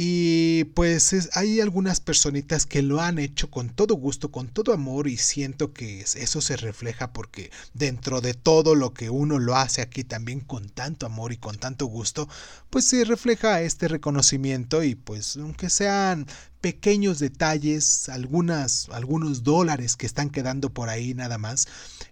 y 0.02 0.64
pues 0.76 1.14
hay 1.34 1.60
algunas 1.60 2.00
personitas 2.00 2.66
que 2.66 2.82
lo 2.82 3.02
han 3.02 3.20
hecho 3.20 3.52
con 3.52 3.68
todo 3.68 3.96
gusto, 3.96 4.32
con 4.32 4.48
todo 4.48 4.72
amor 4.72 5.10
y 5.10 5.18
siento 5.18 5.74
que 5.74 6.00
eso 6.00 6.40
se 6.40 6.56
refleja 6.56 7.12
porque 7.12 7.52
dentro 7.74 8.22
de 8.22 8.34
todo 8.34 8.76
lo 8.76 8.94
que 8.94 9.10
uno 9.10 9.40
lo 9.40 9.58
hace 9.58 9.82
aquí 9.82 10.06
también 10.06 10.40
con 10.40 10.70
tanto 10.70 11.06
amor 11.06 11.34
y 11.34 11.38
con 11.38 11.58
tanto 11.58 11.86
gusto, 11.88 12.30
pues 12.70 12.86
se 12.86 13.04
refleja 13.04 13.62
este 13.62 13.90
reconocimiento 13.90 14.86
y 14.86 14.96
pues 14.96 15.36
aunque 15.36 15.70
sean 15.70 16.28
pequeños 16.62 17.20
detalles, 17.20 18.08
algunas, 18.08 18.88
algunos 18.94 19.44
dólares 19.44 19.98
que 19.98 20.06
están 20.06 20.30
quedando 20.30 20.70
por 20.74 20.88
ahí 20.88 21.14
nada 21.14 21.38
más, 21.38 21.68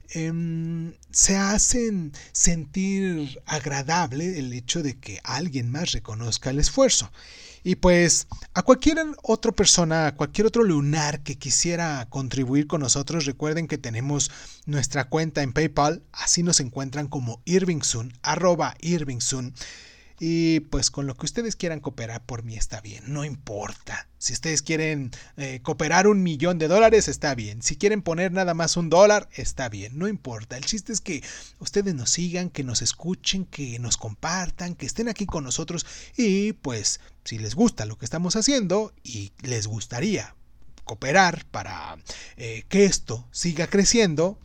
em, 0.09 0.93
se 1.11 1.37
hacen 1.37 2.11
sentir 2.33 3.41
agradable 3.45 4.39
el 4.39 4.51
hecho 4.51 4.83
de 4.83 4.97
que 4.99 5.21
alguien 5.23 5.71
más 5.71 5.93
reconozca 5.93 6.49
el 6.49 6.59
esfuerzo. 6.59 7.09
Y 7.67 7.75
pues 7.75 8.27
a 8.53 8.61
cualquier 8.61 8.97
otra 9.23 9.51
persona, 9.51 10.07
a 10.07 10.15
cualquier 10.15 10.47
otro 10.47 10.63
lunar 10.63 11.21
que 11.21 11.37
quisiera 11.37 12.07
contribuir 12.09 12.65
con 12.65 12.79
nosotros, 12.79 13.25
recuerden 13.25 13.67
que 13.67 13.77
tenemos 13.77 14.31
nuestra 14.65 15.09
cuenta 15.09 15.43
en 15.43 15.51
PayPal, 15.51 16.01
así 16.13 16.43
nos 16.43 16.61
encuentran 16.61 17.09
como 17.09 17.41
Irvingsun, 17.43 18.13
arroba 18.21 18.75
Irvingsun. 18.79 19.53
Y 20.17 20.61
pues 20.61 20.89
con 20.89 21.07
lo 21.07 21.15
que 21.15 21.25
ustedes 21.25 21.57
quieran 21.57 21.81
cooperar 21.81 22.25
por 22.25 22.43
mí 22.43 22.55
está 22.55 22.79
bien, 22.79 23.03
no 23.07 23.25
importa. 23.25 24.07
Si 24.17 24.31
ustedes 24.31 24.61
quieren 24.61 25.11
eh, 25.35 25.59
cooperar 25.61 26.07
un 26.07 26.23
millón 26.23 26.57
de 26.57 26.69
dólares, 26.69 27.07
está 27.09 27.35
bien. 27.35 27.61
Si 27.61 27.75
quieren 27.75 28.01
poner 28.01 28.31
nada 28.31 28.53
más 28.53 28.77
un 28.77 28.89
dólar, 28.89 29.29
está 29.33 29.67
bien, 29.69 29.99
no 29.99 30.07
importa. 30.07 30.57
El 30.57 30.65
chiste 30.65 30.93
es 30.93 31.01
que 31.01 31.21
ustedes 31.59 31.93
nos 31.93 32.09
sigan, 32.11 32.49
que 32.49 32.63
nos 32.63 32.81
escuchen, 32.81 33.45
que 33.45 33.77
nos 33.77 33.97
compartan, 33.97 34.73
que 34.73 34.87
estén 34.87 35.09
aquí 35.09 35.25
con 35.25 35.43
nosotros 35.43 35.85
y 36.15 36.53
pues 36.53 36.99
si 37.27 37.37
les 37.37 37.55
gusta 37.55 37.85
lo 37.85 37.97
que 37.97 38.05
estamos 38.05 38.37
haciendo 38.37 38.93
y 39.03 39.33
les 39.41 39.67
gustaría 39.67 40.33
cooperar 40.85 41.43
para 41.51 41.97
eh, 42.37 42.63
que 42.69 42.85
esto 42.85 43.27
siga 43.31 43.67
creciendo, 43.67 44.39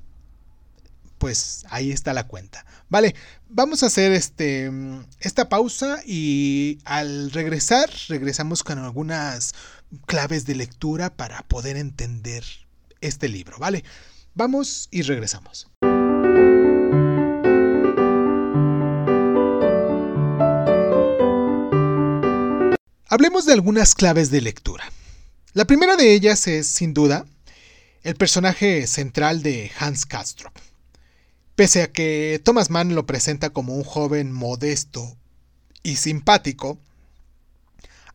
pues 1.18 1.64
ahí 1.70 1.92
está 1.92 2.12
la 2.12 2.26
cuenta. 2.26 2.66
Vale, 2.88 3.14
vamos 3.48 3.84
a 3.84 3.86
hacer 3.86 4.10
este, 4.10 4.68
esta 5.20 5.48
pausa 5.48 6.02
y 6.04 6.80
al 6.84 7.30
regresar 7.30 7.88
regresamos 8.08 8.64
con 8.64 8.80
algunas 8.80 9.54
claves 10.06 10.44
de 10.44 10.56
lectura 10.56 11.14
para 11.14 11.42
poder 11.42 11.76
entender 11.76 12.42
este 13.00 13.28
libro, 13.28 13.58
¿vale? 13.58 13.84
Vamos 14.34 14.88
y 14.90 15.02
regresamos. 15.02 15.68
Hablemos 23.12 23.44
de 23.44 23.52
algunas 23.52 23.94
claves 23.94 24.30
de 24.30 24.40
lectura. 24.40 24.90
La 25.52 25.66
primera 25.66 25.96
de 25.96 26.14
ellas 26.14 26.46
es, 26.46 26.66
sin 26.66 26.94
duda, 26.94 27.26
el 28.04 28.14
personaje 28.14 28.86
central 28.86 29.42
de 29.42 29.70
Hans 29.78 30.06
Kastrup. 30.06 30.56
Pese 31.54 31.82
a 31.82 31.92
que 31.92 32.40
Thomas 32.42 32.70
Mann 32.70 32.94
lo 32.94 33.04
presenta 33.04 33.50
como 33.50 33.74
un 33.74 33.84
joven 33.84 34.32
modesto 34.32 35.14
y 35.82 35.96
simpático, 35.96 36.78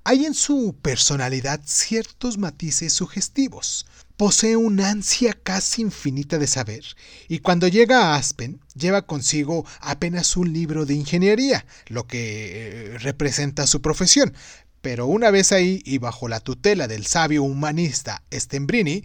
hay 0.03 0.25
en 0.25 0.33
su 0.33 0.75
personalidad 0.81 1.61
ciertos 1.63 2.39
matices 2.39 2.91
sugestivos. 2.91 3.85
Posee 4.15 4.55
una 4.55 4.89
ansia 4.89 5.33
casi 5.43 5.83
infinita 5.83 6.39
de 6.39 6.47
saber, 6.47 6.83
y 7.27 7.37
cuando 7.37 7.67
llega 7.67 8.01
a 8.01 8.15
Aspen 8.15 8.59
lleva 8.73 9.05
consigo 9.05 9.63
apenas 9.79 10.37
un 10.37 10.53
libro 10.53 10.87
de 10.87 10.95
ingeniería, 10.95 11.67
lo 11.85 12.07
que 12.07 12.95
eh, 12.95 12.97
representa 12.97 13.67
su 13.67 13.83
profesión. 13.83 14.33
Pero 14.81 15.07
una 15.07 15.31
vez 15.31 15.51
ahí 15.51 15.81
y 15.85 15.97
bajo 15.97 16.27
la 16.27 16.39
tutela 16.39 16.87
del 16.87 17.05
sabio 17.05 17.43
humanista 17.43 18.23
Stembrini, 18.31 19.03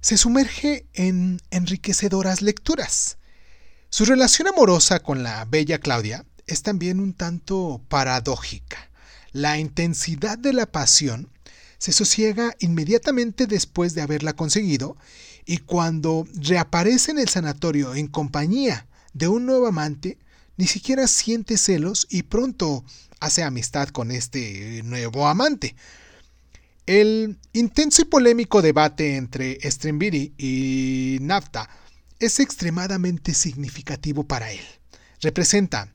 se 0.00 0.16
sumerge 0.16 0.86
en 0.92 1.40
enriquecedoras 1.50 2.42
lecturas. 2.42 3.16
Su 3.88 4.04
relación 4.04 4.48
amorosa 4.48 5.00
con 5.00 5.22
la 5.22 5.44
bella 5.44 5.78
Claudia 5.78 6.24
es 6.46 6.62
también 6.62 7.00
un 7.00 7.14
tanto 7.14 7.80
paradójica. 7.88 8.90
La 9.32 9.58
intensidad 9.58 10.36
de 10.38 10.52
la 10.52 10.66
pasión 10.66 11.30
se 11.78 11.92
sosiega 11.92 12.54
inmediatamente 12.60 13.46
después 13.46 13.94
de 13.94 14.02
haberla 14.02 14.34
conseguido 14.34 14.96
y 15.44 15.58
cuando 15.58 16.26
reaparece 16.34 17.10
en 17.10 17.18
el 17.18 17.28
sanatorio 17.28 17.94
en 17.94 18.06
compañía 18.06 18.86
de 19.12 19.28
un 19.28 19.46
nuevo 19.46 19.66
amante, 19.66 20.18
ni 20.56 20.66
siquiera 20.66 21.06
siente 21.08 21.58
celos 21.58 22.06
y 22.10 22.22
pronto 22.22 22.84
hace 23.24 23.42
amistad 23.42 23.88
con 23.88 24.10
este 24.10 24.82
nuevo 24.84 25.26
amante. 25.26 25.74
El 26.86 27.38
intenso 27.52 28.02
y 28.02 28.04
polémico 28.04 28.60
debate 28.60 29.16
entre 29.16 29.58
Strenbiri 29.70 30.34
y 30.36 31.18
Nafta 31.22 31.68
es 32.18 32.40
extremadamente 32.40 33.32
significativo 33.32 34.24
para 34.24 34.52
él. 34.52 34.64
Representa, 35.20 35.92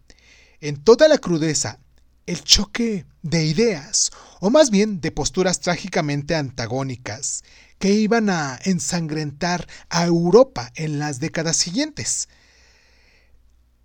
en 0.61 0.83
toda 0.83 1.07
la 1.07 1.19
crudeza, 1.19 1.79
el 2.25 2.43
choque 2.43 3.05
de 3.21 3.45
ideas, 3.45 4.11
o 4.39 4.49
más 4.49 4.71
bien 4.71 4.99
de 4.99 5.11
posturas 5.11 5.59
trágicamente 5.59 6.35
antagónicas, 6.35 7.43
que 7.77 7.91
iban 7.93 8.29
a 8.29 8.59
ensangrentar 8.65 9.67
a 9.89 10.05
Europa 10.05 10.71
en 10.75 10.99
las 10.99 11.19
décadas 11.19 11.57
siguientes. 11.57 12.27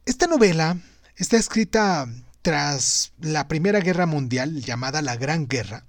Esta 0.06 0.26
novela 0.26 0.78
está 1.16 1.36
escrita 1.36 2.08
tras 2.44 3.14
la 3.22 3.48
Primera 3.48 3.80
Guerra 3.80 4.04
Mundial, 4.04 4.60
llamada 4.60 5.00
la 5.00 5.16
Gran 5.16 5.48
Guerra, 5.48 5.86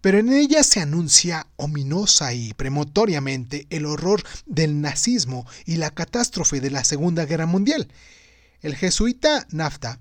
pero 0.00 0.18
en 0.18 0.32
ella 0.32 0.62
se 0.62 0.78
anuncia 0.78 1.48
ominosa 1.56 2.32
y 2.34 2.54
premotoriamente 2.54 3.66
el 3.70 3.84
horror 3.84 4.22
del 4.46 4.80
nazismo 4.80 5.44
y 5.66 5.74
la 5.74 5.90
catástrofe 5.90 6.60
de 6.60 6.70
la 6.70 6.84
Segunda 6.84 7.24
Guerra 7.26 7.46
Mundial. 7.46 7.88
El 8.62 8.76
jesuita 8.76 9.48
Nafta, 9.50 9.98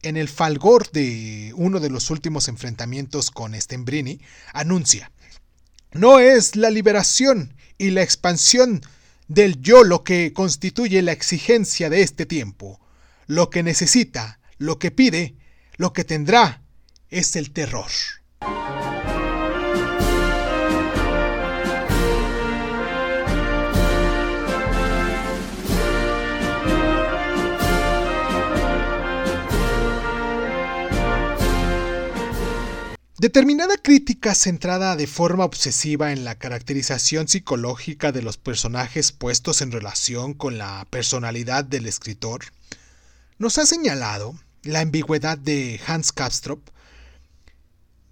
en 0.00 0.16
el 0.16 0.30
falgor 0.30 0.90
de 0.92 1.52
uno 1.56 1.78
de 1.78 1.90
los 1.90 2.08
últimos 2.08 2.48
enfrentamientos 2.48 3.30
con 3.30 3.54
Stembrini, 3.54 4.22
anuncia, 4.54 5.12
no 5.92 6.20
es 6.20 6.56
la 6.56 6.70
liberación 6.70 7.52
y 7.76 7.90
la 7.90 8.02
expansión 8.02 8.80
del 9.26 9.60
yo 9.60 9.84
lo 9.84 10.04
que 10.04 10.32
constituye 10.32 11.02
la 11.02 11.12
exigencia 11.12 11.90
de 11.90 12.00
este 12.00 12.24
tiempo. 12.24 12.80
Lo 13.26 13.50
que 13.50 13.62
necesita, 13.62 14.37
lo 14.58 14.78
que 14.78 14.90
pide, 14.90 15.36
lo 15.76 15.92
que 15.92 16.04
tendrá, 16.04 16.62
es 17.08 17.36
el 17.36 17.52
terror. 17.52 17.90
Determinada 33.20 33.76
crítica 33.78 34.32
centrada 34.36 34.94
de 34.94 35.08
forma 35.08 35.44
obsesiva 35.44 36.12
en 36.12 36.24
la 36.24 36.36
caracterización 36.36 37.26
psicológica 37.26 38.12
de 38.12 38.22
los 38.22 38.36
personajes 38.36 39.10
puestos 39.10 39.60
en 39.60 39.72
relación 39.72 40.34
con 40.34 40.56
la 40.56 40.86
personalidad 40.88 41.64
del 41.64 41.86
escritor, 41.86 42.44
nos 43.38 43.58
ha 43.58 43.66
señalado 43.66 44.36
la 44.62 44.80
ambigüedad 44.80 45.38
de 45.38 45.80
Hans 45.86 46.12
Kastrop, 46.12 46.68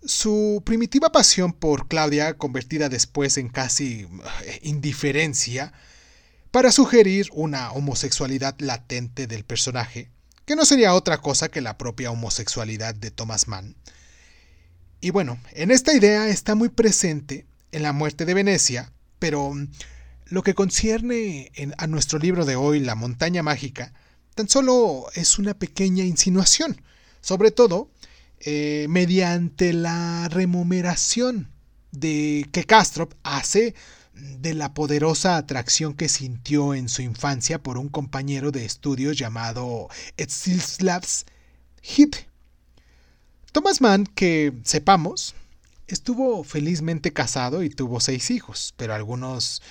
su 0.05 0.63
primitiva 0.65 1.11
pasión 1.11 1.53
por 1.53 1.89
Claudia, 1.89 2.35
convertida 2.35 2.89
después 2.89 3.39
en 3.39 3.49
casi 3.49 4.07
eh, 4.45 4.61
indiferencia, 4.63 5.73
para 6.51 6.73
sugerir 6.73 7.29
una 7.33 7.73
homosexualidad 7.73 8.55
latente 8.61 9.27
del 9.27 9.45
personaje, 9.45 10.11
que 10.45 10.57
no 10.57 10.65
sería 10.65 10.95
otra 10.95 11.19
cosa 11.19 11.49
que 11.49 11.61
la 11.61 11.77
propia 11.77 12.11
homosexualidad 12.11 12.95
de 12.95 13.11
Thomas 13.11 13.49
Mann, 13.49 13.77
y 15.01 15.11
bueno, 15.11 15.39
en 15.53 15.71
esta 15.71 15.95
idea 15.95 16.29
está 16.29 16.55
muy 16.55 16.69
presente 16.69 17.47
en 17.73 17.83
la 17.83 17.93
muerte 17.93 18.25
de 18.25 18.35
Venecia, 18.35 18.93
pero 19.19 19.53
mm, 19.53 19.69
lo 20.27 20.43
que 20.43 20.55
concierne 20.55 21.53
a 21.79 21.87
nuestro 21.87 22.19
libro 22.19 22.45
de 22.45 22.57
hoy, 22.57 22.81
La 22.81 22.95
montaña 22.95 23.43
mágica, 23.43 23.93
tan 24.37 24.49
solo 24.51 25.07
es 25.15 25.39
una 25.39 25.55
pequeña 25.55 26.05
insinuación, 26.05 26.81
sobre 27.23 27.51
todo 27.51 27.91
eh, 28.41 28.87
mediante 28.91 29.73
la 29.73 30.29
remomeración 30.29 31.49
de 31.91 32.47
que 32.53 32.65
Castro 32.65 33.09
hace 33.23 33.75
de 34.13 34.53
la 34.53 34.75
poderosa 34.75 35.39
atracción 35.39 35.95
que 35.95 36.11
sintió 36.11 36.75
en 36.75 36.91
su 36.91 37.01
infancia 37.01 37.63
por 37.63 37.79
un 37.79 37.89
compañero 37.89 38.53
de 38.53 38.67
estudios 38.67 39.17
llamado 39.17 39.89
Etzilslavs 40.19 41.25
Hit, 41.81 42.17
Thomas 43.53 43.81
Mann, 43.81 44.05
que 44.05 44.53
sepamos, 44.65 45.35
estuvo 45.87 46.45
felizmente 46.45 47.15
casado 47.15 47.63
y 47.63 47.71
tuvo 47.71 48.01
seis 48.01 48.31
hijos, 48.31 48.75
pero 48.77 48.93
algunos, 48.93 49.63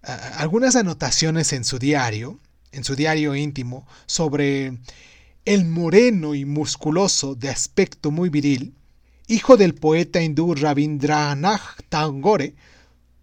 algunas 0.00 0.74
anotaciones 0.74 1.52
en 1.52 1.64
su 1.64 1.78
diario, 1.78 2.38
en 2.76 2.84
su 2.84 2.94
diario 2.94 3.34
íntimo, 3.34 3.86
sobre 4.06 4.78
el 5.46 5.64
moreno 5.64 6.34
y 6.34 6.44
musculoso 6.44 7.34
de 7.34 7.48
aspecto 7.48 8.10
muy 8.10 8.28
viril, 8.28 8.74
hijo 9.28 9.56
del 9.56 9.74
poeta 9.74 10.22
hindú 10.22 10.54
Rabindranath 10.54 11.88
Tagore, 11.88 12.54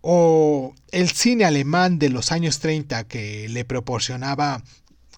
o 0.01 0.73
el 0.91 1.09
cine 1.11 1.45
alemán 1.45 1.99
de 1.99 2.09
los 2.09 2.31
años 2.31 2.59
30 2.59 3.07
que 3.07 3.47
le 3.47 3.63
proporcionaba, 3.63 4.63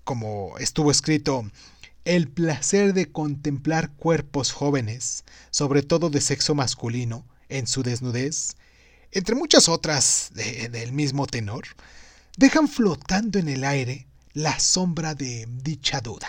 como 0.03 0.57
estuvo 0.59 0.91
escrito, 0.91 1.49
el 2.03 2.27
placer 2.27 2.93
de 2.93 3.11
contemplar 3.11 3.91
cuerpos 3.93 4.51
jóvenes, 4.51 5.23
sobre 5.49 5.81
todo 5.81 6.09
de 6.09 6.21
sexo 6.21 6.53
masculino, 6.53 7.25
en 7.49 7.67
su 7.67 7.83
desnudez, 7.83 8.57
entre 9.11 9.35
muchas 9.35 9.69
otras 9.69 10.31
del 10.33 10.91
mismo 10.91 11.25
tenor, 11.25 11.65
dejan 12.37 12.67
flotando 12.67 13.39
en 13.39 13.47
el 13.47 13.63
aire 13.63 14.07
la 14.35 14.59
sombra 14.59 15.15
de 15.15 15.47
dicha 15.49 16.01
duda. 16.01 16.27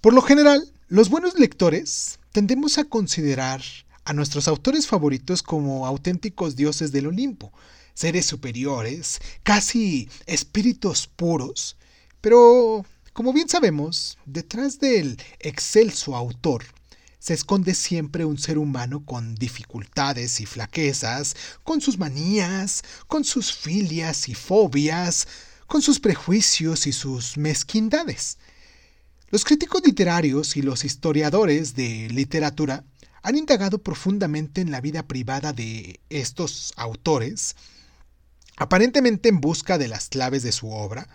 Por 0.00 0.14
lo 0.14 0.22
general, 0.22 0.72
los 0.88 1.10
buenos 1.10 1.38
lectores 1.38 2.18
tendemos 2.32 2.78
a 2.78 2.84
considerar 2.84 3.60
a 4.06 4.14
nuestros 4.14 4.48
autores 4.48 4.86
favoritos 4.86 5.42
como 5.42 5.86
auténticos 5.86 6.56
dioses 6.56 6.92
del 6.92 7.08
Olimpo, 7.08 7.52
seres 7.92 8.24
superiores, 8.24 9.20
casi 9.42 10.08
espíritus 10.24 11.08
puros, 11.08 11.76
pero, 12.22 12.86
como 13.16 13.32
bien 13.32 13.48
sabemos, 13.48 14.18
detrás 14.26 14.78
del 14.78 15.16
excelso 15.40 16.14
autor 16.14 16.66
se 17.18 17.32
esconde 17.32 17.74
siempre 17.74 18.26
un 18.26 18.36
ser 18.36 18.58
humano 18.58 19.06
con 19.06 19.36
dificultades 19.36 20.38
y 20.42 20.44
flaquezas, 20.44 21.34
con 21.64 21.80
sus 21.80 21.96
manías, 21.96 22.84
con 23.06 23.24
sus 23.24 23.54
filias 23.54 24.28
y 24.28 24.34
fobias, 24.34 25.28
con 25.66 25.80
sus 25.80 25.98
prejuicios 25.98 26.86
y 26.86 26.92
sus 26.92 27.38
mezquindades. 27.38 28.36
Los 29.30 29.46
críticos 29.46 29.80
literarios 29.82 30.54
y 30.58 30.60
los 30.60 30.84
historiadores 30.84 31.74
de 31.74 32.10
literatura 32.10 32.84
han 33.22 33.34
indagado 33.34 33.78
profundamente 33.78 34.60
en 34.60 34.70
la 34.70 34.82
vida 34.82 35.04
privada 35.08 35.54
de 35.54 36.00
estos 36.10 36.74
autores, 36.76 37.56
aparentemente 38.58 39.30
en 39.30 39.40
busca 39.40 39.78
de 39.78 39.88
las 39.88 40.10
claves 40.10 40.42
de 40.42 40.52
su 40.52 40.70
obra, 40.70 41.08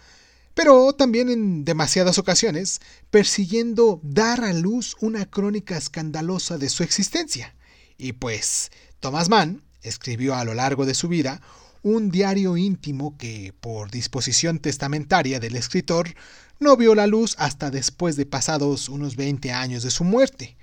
pero 0.54 0.94
también 0.94 1.30
en 1.30 1.66
demasiadas 1.66 2.18
ocasiones 2.18 2.82
persiguiendo 3.10 4.00
dar 4.04 4.44
a 4.44 4.54
luz 4.54 4.96
una 5.00 5.26
crónica 5.26 5.78
escandalosa 5.78 6.58
de 6.58 6.70
su 6.70 6.84
existencia. 6.84 7.56
Y 7.98 8.14
pues, 8.14 8.72
Thomas 9.00 9.30
Mann 9.30 9.64
escribió 9.82 10.36
a 10.36 10.46
lo 10.46 10.54
largo 10.54 10.86
de 10.86 10.94
su 10.94 11.08
vida 11.08 11.42
un 11.84 12.12
diario 12.12 12.58
íntimo 12.58 13.18
que, 13.18 13.54
por 13.60 13.90
disposición 13.90 14.60
testamentaria 14.60 15.40
del 15.40 15.56
escritor, 15.56 16.14
no 16.60 16.78
vio 16.78 16.94
la 16.94 17.08
luz 17.08 17.36
hasta 17.40 17.72
después 17.72 18.16
de 18.16 18.28
pasados 18.28 18.88
unos 18.88 19.16
20 19.16 19.52
años 19.52 19.82
de 19.84 19.90
su 19.90 20.04
muerte. 20.04 20.58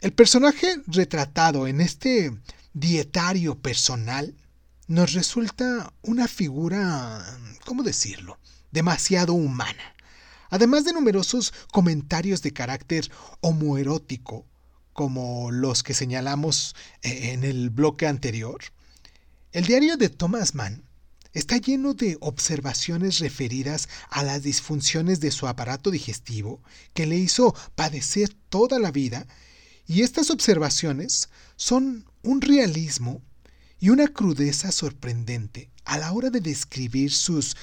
El 0.00 0.12
personaje 0.12 0.76
retratado 0.86 1.66
en 1.66 1.80
este 1.80 2.32
dietario 2.74 3.56
personal 3.56 4.34
nos 4.86 5.12
resulta 5.12 5.92
una 6.02 6.28
figura, 6.28 7.24
¿cómo 7.64 7.82
decirlo?, 7.82 8.38
demasiado 8.70 9.34
humana. 9.34 9.94
Además 10.50 10.84
de 10.84 10.92
numerosos 10.92 11.54
comentarios 11.72 12.42
de 12.42 12.52
carácter 12.52 13.10
homoerótico, 13.40 14.46
como 14.92 15.50
los 15.50 15.82
que 15.82 15.94
señalamos 15.94 16.74
eh, 17.02 17.32
en 17.32 17.44
el 17.44 17.70
bloque 17.70 18.06
anterior, 18.06 18.60
el 19.52 19.64
diario 19.64 19.96
de 19.96 20.08
Thomas 20.08 20.54
Mann 20.54 20.84
está 21.32 21.56
lleno 21.56 21.94
de 21.94 22.16
observaciones 22.20 23.18
referidas 23.18 23.88
a 24.10 24.22
las 24.22 24.42
disfunciones 24.42 25.20
de 25.20 25.30
su 25.30 25.48
aparato 25.48 25.90
digestivo 25.90 26.62
que 26.92 27.06
le 27.06 27.16
hizo 27.16 27.54
padecer 27.74 28.34
toda 28.48 28.78
la 28.78 28.92
vida, 28.92 29.26
y 29.86 30.02
estas 30.02 30.30
observaciones 30.30 31.28
son 31.56 32.06
un 32.22 32.40
realismo 32.40 33.22
y 33.80 33.90
una 33.90 34.08
crudeza 34.08 34.72
sorprendente 34.72 35.70
a 35.84 35.98
la 35.98 36.12
hora 36.12 36.30
de 36.30 36.40
describir 36.40 37.12
sus 37.12 37.56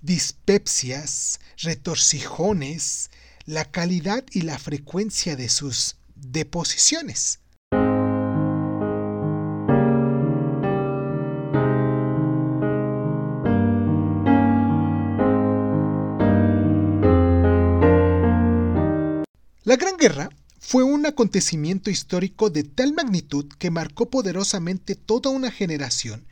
dispepsias, 0.00 1.40
retorcijones, 1.58 3.10
la 3.46 3.64
calidad 3.64 4.24
y 4.32 4.42
la 4.42 4.58
frecuencia 4.58 5.36
de 5.36 5.48
sus 5.48 5.96
deposiciones. 6.14 7.38
La 19.64 19.76
Gran 19.76 19.96
Guerra 19.96 20.28
fue 20.64 20.84
un 20.84 21.04
acontecimiento 21.06 21.90
histórico 21.90 22.48
de 22.48 22.62
tal 22.62 22.94
magnitud 22.94 23.46
que 23.58 23.72
marcó 23.72 24.08
poderosamente 24.08 24.94
toda 24.94 25.28
una 25.28 25.50
generación 25.50 26.24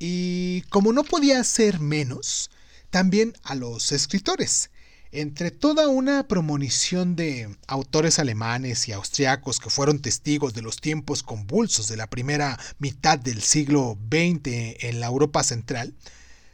y, 0.00 0.62
como 0.62 0.92
no 0.92 1.04
podía 1.04 1.42
ser 1.44 1.78
menos, 1.78 2.50
también 2.90 3.34
a 3.44 3.54
los 3.54 3.92
escritores. 3.92 4.70
Entre 5.12 5.52
toda 5.52 5.86
una 5.86 6.26
premonición 6.26 7.14
de 7.14 7.56
autores 7.68 8.18
alemanes 8.18 8.88
y 8.88 8.92
austriacos 8.92 9.60
que 9.60 9.70
fueron 9.70 10.00
testigos 10.00 10.54
de 10.54 10.62
los 10.62 10.78
tiempos 10.78 11.22
convulsos 11.22 11.86
de 11.86 11.96
la 11.96 12.08
primera 12.08 12.58
mitad 12.80 13.16
del 13.16 13.42
siglo 13.42 13.96
XX 14.10 14.74
en 14.80 14.98
la 14.98 15.06
Europa 15.06 15.44
central, 15.44 15.94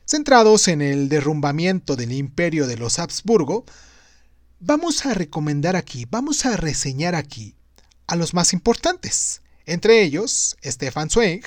centrados 0.04 0.68
en 0.68 0.82
el 0.82 1.08
derrumbamiento 1.08 1.96
del 1.96 2.12
imperio 2.12 2.66
de 2.66 2.76
los 2.76 2.98
Habsburgo, 2.98 3.64
vamos 4.60 5.06
a 5.06 5.14
recomendar 5.14 5.76
aquí, 5.76 6.06
vamos 6.10 6.44
a 6.46 6.56
reseñar 6.56 7.14
aquí 7.14 7.54
a 8.06 8.16
los 8.16 8.34
más 8.34 8.52
importantes, 8.52 9.42
entre 9.66 10.02
ellos 10.02 10.56
Stefan 10.64 11.10
Zweig, 11.10 11.44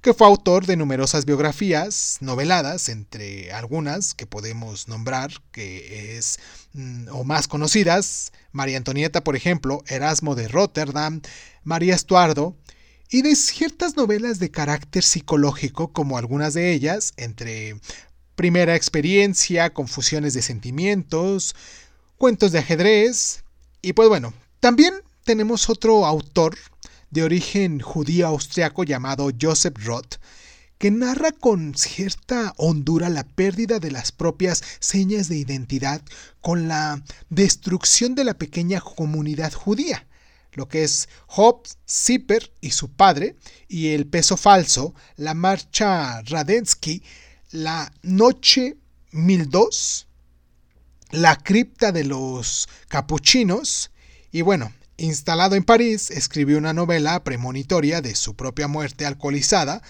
que 0.00 0.14
fue 0.14 0.26
autor 0.26 0.66
de 0.66 0.76
numerosas 0.76 1.24
biografías 1.24 2.18
noveladas, 2.20 2.88
entre 2.88 3.52
algunas 3.52 4.14
que 4.14 4.26
podemos 4.26 4.86
nombrar, 4.86 5.32
que 5.50 6.16
es 6.16 6.38
mm, 6.74 7.08
o 7.10 7.24
más 7.24 7.48
conocidas, 7.48 8.32
María 8.52 8.76
Antonieta, 8.76 9.24
por 9.24 9.34
ejemplo, 9.34 9.82
Erasmo 9.88 10.34
de 10.34 10.48
Rotterdam, 10.48 11.22
María 11.64 11.94
Estuardo, 11.94 12.56
y 13.10 13.22
de 13.22 13.34
ciertas 13.36 13.96
novelas 13.96 14.38
de 14.38 14.50
carácter 14.50 15.02
psicológico, 15.02 15.92
como 15.92 16.18
algunas 16.18 16.54
de 16.54 16.72
ellas, 16.72 17.12
entre 17.16 17.80
Primera 18.34 18.76
experiencia, 18.76 19.72
Confusiones 19.72 20.34
de 20.34 20.42
sentimientos, 20.42 21.54
cuentos 22.16 22.52
de 22.52 22.58
ajedrez. 22.58 23.44
Y 23.82 23.92
pues 23.92 24.08
bueno, 24.08 24.32
también 24.60 24.94
tenemos 25.24 25.68
otro 25.68 26.06
autor 26.06 26.56
de 27.10 27.22
origen 27.22 27.80
judío 27.80 28.26
austriaco 28.26 28.84
llamado 28.84 29.30
Joseph 29.40 29.76
Roth, 29.84 30.16
que 30.78 30.90
narra 30.90 31.32
con 31.32 31.74
cierta 31.74 32.52
hondura 32.56 33.08
la 33.08 33.24
pérdida 33.24 33.78
de 33.78 33.90
las 33.90 34.12
propias 34.12 34.62
señas 34.80 35.28
de 35.28 35.36
identidad 35.36 36.02
con 36.40 36.68
la 36.68 37.02
destrucción 37.30 38.14
de 38.14 38.24
la 38.24 38.34
pequeña 38.34 38.80
comunidad 38.80 39.52
judía, 39.52 40.06
lo 40.52 40.68
que 40.68 40.84
es 40.84 41.08
Hobbes, 41.28 41.78
Zipper 41.88 42.52
y 42.60 42.72
su 42.72 42.90
padre, 42.90 43.36
y 43.68 43.88
el 43.88 44.06
peso 44.06 44.36
falso, 44.36 44.94
la 45.16 45.34
marcha 45.34 46.22
Radensky, 46.22 47.02
la 47.50 47.92
noche 48.02 48.76
1002, 49.12 50.05
la 51.10 51.36
cripta 51.36 51.92
de 51.92 52.04
los 52.04 52.68
capuchinos 52.88 53.90
y 54.32 54.42
bueno, 54.42 54.72
instalado 54.96 55.54
en 55.54 55.64
París, 55.64 56.10
escribió 56.10 56.58
una 56.58 56.72
novela 56.72 57.22
premonitoria 57.24 58.00
de 58.00 58.14
su 58.14 58.34
propia 58.34 58.68
muerte 58.68 59.06
alcoholizada 59.06 59.82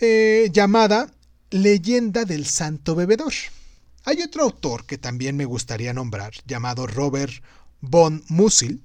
eh, 0.00 0.50
llamada 0.52 1.12
Leyenda 1.50 2.24
del 2.24 2.46
Santo 2.46 2.94
Bebedor. 2.94 3.32
Hay 4.04 4.22
otro 4.22 4.42
autor 4.42 4.86
que 4.86 4.98
también 4.98 5.36
me 5.36 5.44
gustaría 5.44 5.94
nombrar, 5.94 6.32
llamado 6.46 6.86
Robert 6.86 7.32
von 7.80 8.24
Musil, 8.28 8.82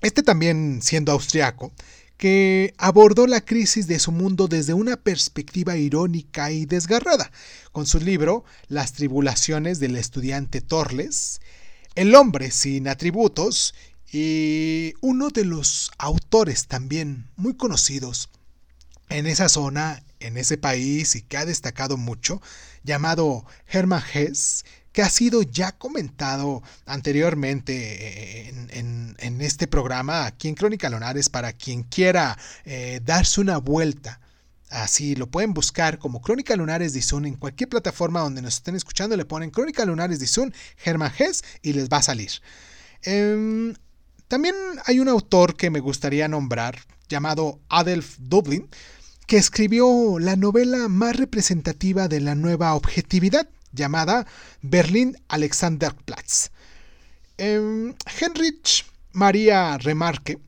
este 0.00 0.22
también 0.22 0.80
siendo 0.82 1.12
austriaco, 1.12 1.72
que 2.18 2.74
abordó 2.78 3.26
la 3.28 3.40
crisis 3.40 3.86
de 3.86 4.00
su 4.00 4.10
mundo 4.12 4.48
desde 4.48 4.74
una 4.74 4.96
perspectiva 4.96 5.76
irónica 5.76 6.50
y 6.50 6.66
desgarrada, 6.66 7.30
con 7.72 7.86
su 7.86 8.00
libro 8.00 8.44
Las 8.66 8.92
tribulaciones 8.92 9.78
del 9.78 9.96
estudiante 9.96 10.60
Torles, 10.60 11.40
El 11.94 12.14
hombre 12.16 12.50
sin 12.50 12.88
atributos 12.88 13.74
y 14.12 14.94
uno 15.00 15.30
de 15.30 15.44
los 15.44 15.92
autores 15.96 16.66
también 16.66 17.30
muy 17.36 17.54
conocidos 17.54 18.30
en 19.08 19.26
esa 19.26 19.48
zona, 19.48 20.02
en 20.18 20.36
ese 20.36 20.58
país 20.58 21.14
y 21.14 21.22
que 21.22 21.36
ha 21.36 21.46
destacado 21.46 21.96
mucho, 21.96 22.42
llamado 22.82 23.44
Hermann 23.68 24.02
Hesse, 24.12 24.64
que 24.98 25.02
ha 25.02 25.10
sido 25.10 25.42
ya 25.42 25.70
comentado 25.70 26.60
anteriormente 26.84 28.48
eh, 28.48 28.52
en, 28.70 29.40
este 29.40 29.68
programa 29.68 30.26
aquí 30.26 30.48
en 30.48 30.56
Crónica 30.56 30.90
Lunares 30.90 31.28
para 31.28 31.52
quien 31.52 31.84
quiera 31.84 32.36
eh, 32.64 33.00
darse 33.04 33.40
una 33.40 33.58
vuelta. 33.58 34.18
Así 34.70 35.14
lo 35.14 35.28
pueden 35.28 35.54
buscar 35.54 36.00
como 36.00 36.20
Crónica 36.20 36.56
Lunares 36.56 36.94
de 36.94 37.02
Zoom 37.02 37.26
en 37.26 37.36
cualquier 37.36 37.68
plataforma 37.68 38.22
donde 38.22 38.42
nos 38.42 38.56
estén 38.56 38.74
escuchando. 38.74 39.16
Le 39.16 39.24
ponen 39.24 39.50
Crónica 39.50 39.84
Lunares 39.84 40.18
de 40.18 40.26
Zoom, 40.26 40.50
Germán 40.76 41.12
Hess 41.16 41.44
y 41.62 41.74
les 41.74 41.88
va 41.88 41.98
a 41.98 42.02
salir. 42.02 42.32
Em, 43.02 43.76
también 44.26 44.56
hay 44.84 44.98
un 44.98 45.06
autor 45.06 45.56
que 45.56 45.70
me 45.70 45.78
gustaría 45.78 46.26
nombrar 46.26 46.76
llamado 47.08 47.60
Adelf 47.68 48.16
Dublin 48.18 48.68
que 49.28 49.36
escribió 49.36 50.18
la 50.18 50.34
novela 50.34 50.88
más 50.88 51.14
representativa 51.14 52.08
de 52.08 52.20
la 52.20 52.34
nueva 52.34 52.74
objetividad 52.74 53.46
llamada 53.72 54.26
Berlín 54.62 55.16
Alexanderplatz. 55.28 56.50
Eh, 57.38 57.94
Heinrich 58.20 58.84
María 59.12 59.78
Remarque 59.78 60.38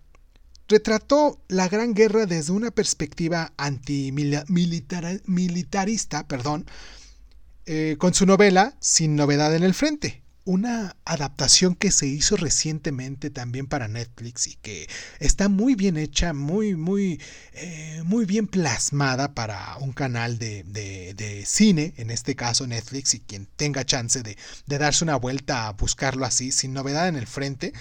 retrató 0.68 1.40
la 1.48 1.68
Gran 1.68 1.94
Guerra 1.94 2.26
desde 2.26 2.52
una 2.52 2.70
perspectiva 2.70 3.52
antimilitarista, 3.56 6.28
perdón, 6.28 6.66
eh, 7.66 7.96
con 7.98 8.14
su 8.14 8.24
novela 8.26 8.76
Sin 8.80 9.16
novedad 9.16 9.54
en 9.54 9.64
el 9.64 9.74
frente, 9.74 10.19
una 10.44 10.96
adaptación 11.04 11.74
que 11.74 11.90
se 11.90 12.06
hizo 12.06 12.36
recientemente 12.36 13.30
también 13.30 13.66
para 13.66 13.88
Netflix 13.88 14.46
y 14.46 14.54
que 14.56 14.88
está 15.18 15.48
muy 15.48 15.74
bien 15.74 15.96
hecha, 15.96 16.32
muy, 16.32 16.76
muy, 16.76 17.20
eh, 17.52 18.02
muy 18.04 18.24
bien 18.24 18.46
plasmada 18.46 19.34
para 19.34 19.76
un 19.78 19.92
canal 19.92 20.38
de, 20.38 21.44
cine, 21.46 21.94
en 21.96 22.10
este 22.10 22.34
caso 22.36 22.66
Netflix, 22.66 23.14
y 23.14 23.20
quien 23.20 23.46
tenga 23.56 23.84
chance 23.84 24.22
de, 24.22 24.36
de 24.66 24.78
darse 24.78 25.04
una 25.04 25.16
vuelta 25.16 25.68
a 25.68 25.72
buscarlo 25.72 26.24
así, 26.24 26.52
sin 26.52 26.72
novedad 26.72 27.08
en 27.08 27.16
el 27.16 27.26
frente. 27.26 27.72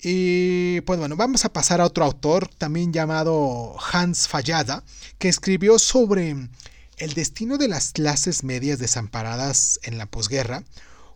Y 0.00 0.80
pues 0.82 0.98
bueno, 0.98 1.16
vamos 1.16 1.44
a 1.44 1.52
pasar 1.52 1.80
a 1.80 1.86
otro 1.86 2.04
autor 2.04 2.48
también 2.48 2.92
llamado 2.92 3.76
Hans 3.92 4.28
Fallada, 4.28 4.84
que 5.18 5.28
escribió 5.28 5.78
sobre 5.78 6.36
el 6.98 7.14
destino 7.14 7.58
de 7.58 7.68
las 7.68 7.92
clases 7.92 8.44
medias 8.44 8.78
desamparadas 8.78 9.80
en 9.82 9.98
la 9.98 10.06
posguerra, 10.06 10.62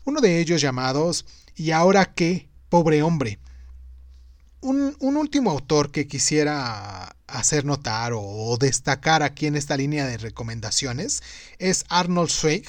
uno 0.04 0.20
de 0.20 0.40
ellos 0.40 0.60
llamados 0.60 1.24
¿Y 1.54 1.72
ahora 1.72 2.14
qué, 2.14 2.48
pobre 2.68 3.02
hombre? 3.02 3.38
Un, 4.60 4.96
último 5.00 5.50
autor 5.50 5.90
que 5.90 6.06
quisiera 6.06 7.16
hacer 7.26 7.64
notar 7.64 8.12
o, 8.14 8.56
destacar 8.58 9.22
aquí 9.22 9.46
en 9.46 9.56
esta 9.56 9.76
línea 9.76 10.06
de 10.06 10.16
recomendaciones 10.16 11.22
es 11.58 11.84
Arnold 11.88 12.30
Zweig, 12.30 12.64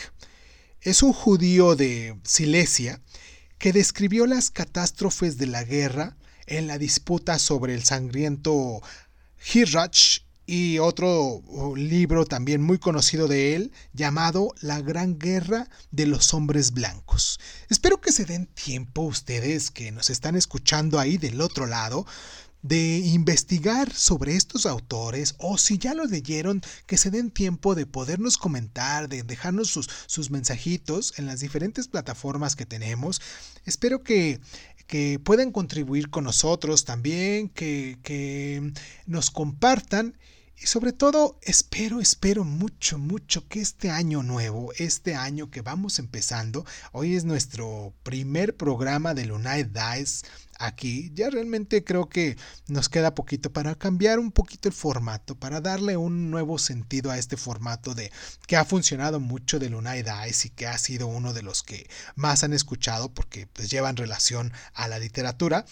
es 0.81 1.01
un 1.01 1.13
judío 1.13 1.75
de 1.75 2.17
Silesia 2.23 2.99
que 3.57 3.71
describió 3.71 4.25
las 4.25 4.49
catástrofes 4.49 5.37
de 5.37 5.47
la 5.47 5.63
guerra 5.63 6.17
en 6.45 6.67
la 6.67 6.77
disputa 6.77 7.39
sobre 7.39 7.73
el 7.73 7.83
sangriento 7.83 8.81
Hirach 9.53 10.22
y 10.45 10.79
otro 10.79 11.41
libro 11.75 12.25
también 12.25 12.61
muy 12.61 12.77
conocido 12.77 13.27
de 13.27 13.55
él 13.55 13.71
llamado 13.93 14.53
La 14.61 14.81
Gran 14.81 15.17
Guerra 15.17 15.69
de 15.91 16.05
los 16.05 16.33
Hombres 16.33 16.71
Blancos. 16.71 17.39
Espero 17.69 18.01
que 18.01 18.11
se 18.11 18.25
den 18.25 18.47
tiempo 18.47 19.03
ustedes 19.03 19.71
que 19.71 19.91
nos 19.91 20.09
están 20.09 20.35
escuchando 20.35 20.99
ahí 20.99 21.17
del 21.17 21.39
otro 21.41 21.65
lado 21.65 22.05
de 22.61 22.99
investigar 22.99 23.93
sobre 23.93 24.37
estos 24.37 24.65
autores 24.65 25.35
o 25.37 25.57
si 25.57 25.77
ya 25.77 25.93
lo 25.93 26.05
leyeron, 26.05 26.61
que 26.85 26.97
se 26.97 27.11
den 27.11 27.29
tiempo 27.29 27.75
de 27.75 27.85
podernos 27.85 28.37
comentar, 28.37 29.09
de 29.09 29.23
dejarnos 29.23 29.69
sus, 29.69 29.89
sus 30.05 30.31
mensajitos 30.31 31.13
en 31.17 31.25
las 31.25 31.41
diferentes 31.41 31.89
plataformas 31.89 32.55
que 32.55 32.65
tenemos. 32.65 33.21
Espero 33.65 34.01
que 34.01 34.39
que 34.87 35.17
puedan 35.17 35.51
contribuir 35.51 36.09
con 36.09 36.25
nosotros 36.25 36.85
también, 36.85 37.49
que, 37.49 37.97
que 38.03 38.73
nos 39.05 39.31
compartan 39.31 40.17
y 40.57 40.67
sobre 40.67 40.93
todo, 40.93 41.39
espero, 41.41 41.99
espero 41.99 42.43
mucho, 42.43 42.97
mucho 42.97 43.47
que 43.47 43.59
este 43.59 43.89
año 43.89 44.23
nuevo, 44.23 44.71
este 44.77 45.15
año 45.15 45.51
que 45.51 45.61
vamos 45.61 45.99
empezando, 45.99 46.65
hoy 46.91 47.15
es 47.15 47.25
nuestro 47.25 47.93
primer 48.03 48.55
programa 48.55 49.13
de 49.13 49.25
Lunay 49.25 49.63
Dice 49.63 50.25
aquí. 50.57 51.11
Ya 51.13 51.29
realmente 51.29 51.83
creo 51.83 52.07
que 52.07 52.37
nos 52.67 52.87
queda 52.87 53.15
poquito 53.15 53.51
para 53.51 53.75
cambiar 53.75 54.19
un 54.19 54.31
poquito 54.31 54.69
el 54.69 54.73
formato, 54.73 55.35
para 55.35 55.59
darle 55.59 55.97
un 55.97 56.31
nuevo 56.31 56.57
sentido 56.57 57.11
a 57.11 57.17
este 57.17 57.37
formato 57.37 57.93
de 57.93 58.11
que 58.47 58.55
ha 58.55 58.65
funcionado 58.65 59.19
mucho 59.19 59.59
de 59.59 59.69
Lunay 59.69 60.03
Dice 60.03 60.47
y 60.47 60.51
que 60.51 60.67
ha 60.67 60.77
sido 60.77 61.07
uno 61.07 61.33
de 61.33 61.41
los 61.41 61.63
que 61.63 61.89
más 62.15 62.43
han 62.43 62.53
escuchado 62.53 63.13
porque 63.13 63.47
pues 63.47 63.69
llevan 63.69 63.97
relación 63.97 64.53
a 64.73 64.87
la 64.87 64.99
literatura. 64.99 65.65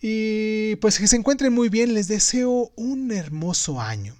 Y 0.00 0.76
pues 0.76 0.98
que 0.98 1.08
se 1.08 1.16
encuentren 1.16 1.52
muy 1.52 1.68
bien, 1.68 1.94
les 1.94 2.08
deseo 2.08 2.70
un 2.76 3.10
hermoso 3.12 3.80
año, 3.80 4.14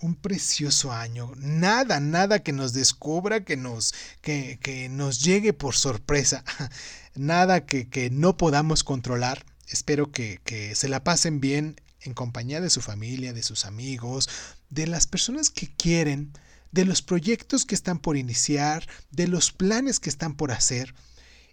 un 0.00 0.14
precioso 0.14 0.92
año. 0.92 1.32
Nada, 1.36 2.00
nada 2.00 2.42
que 2.42 2.52
nos 2.52 2.72
descubra, 2.72 3.44
que 3.44 3.56
nos, 3.56 3.94
que, 4.20 4.58
que 4.62 4.88
nos 4.88 5.22
llegue 5.22 5.52
por 5.52 5.74
sorpresa, 5.74 6.44
nada 7.14 7.66
que, 7.66 7.88
que 7.88 8.10
no 8.10 8.36
podamos 8.36 8.84
controlar. 8.84 9.44
Espero 9.66 10.10
que, 10.12 10.40
que 10.44 10.74
se 10.74 10.88
la 10.88 11.02
pasen 11.04 11.40
bien 11.40 11.76
en 12.00 12.14
compañía 12.14 12.60
de 12.60 12.70
su 12.70 12.80
familia, 12.80 13.32
de 13.32 13.42
sus 13.42 13.64
amigos, 13.64 14.28
de 14.70 14.86
las 14.86 15.06
personas 15.06 15.50
que 15.50 15.68
quieren, 15.74 16.32
de 16.72 16.84
los 16.84 17.02
proyectos 17.02 17.64
que 17.64 17.74
están 17.74 17.98
por 17.98 18.16
iniciar, 18.16 18.86
de 19.10 19.26
los 19.26 19.52
planes 19.52 20.00
que 20.00 20.10
están 20.10 20.34
por 20.34 20.52
hacer. 20.52 20.94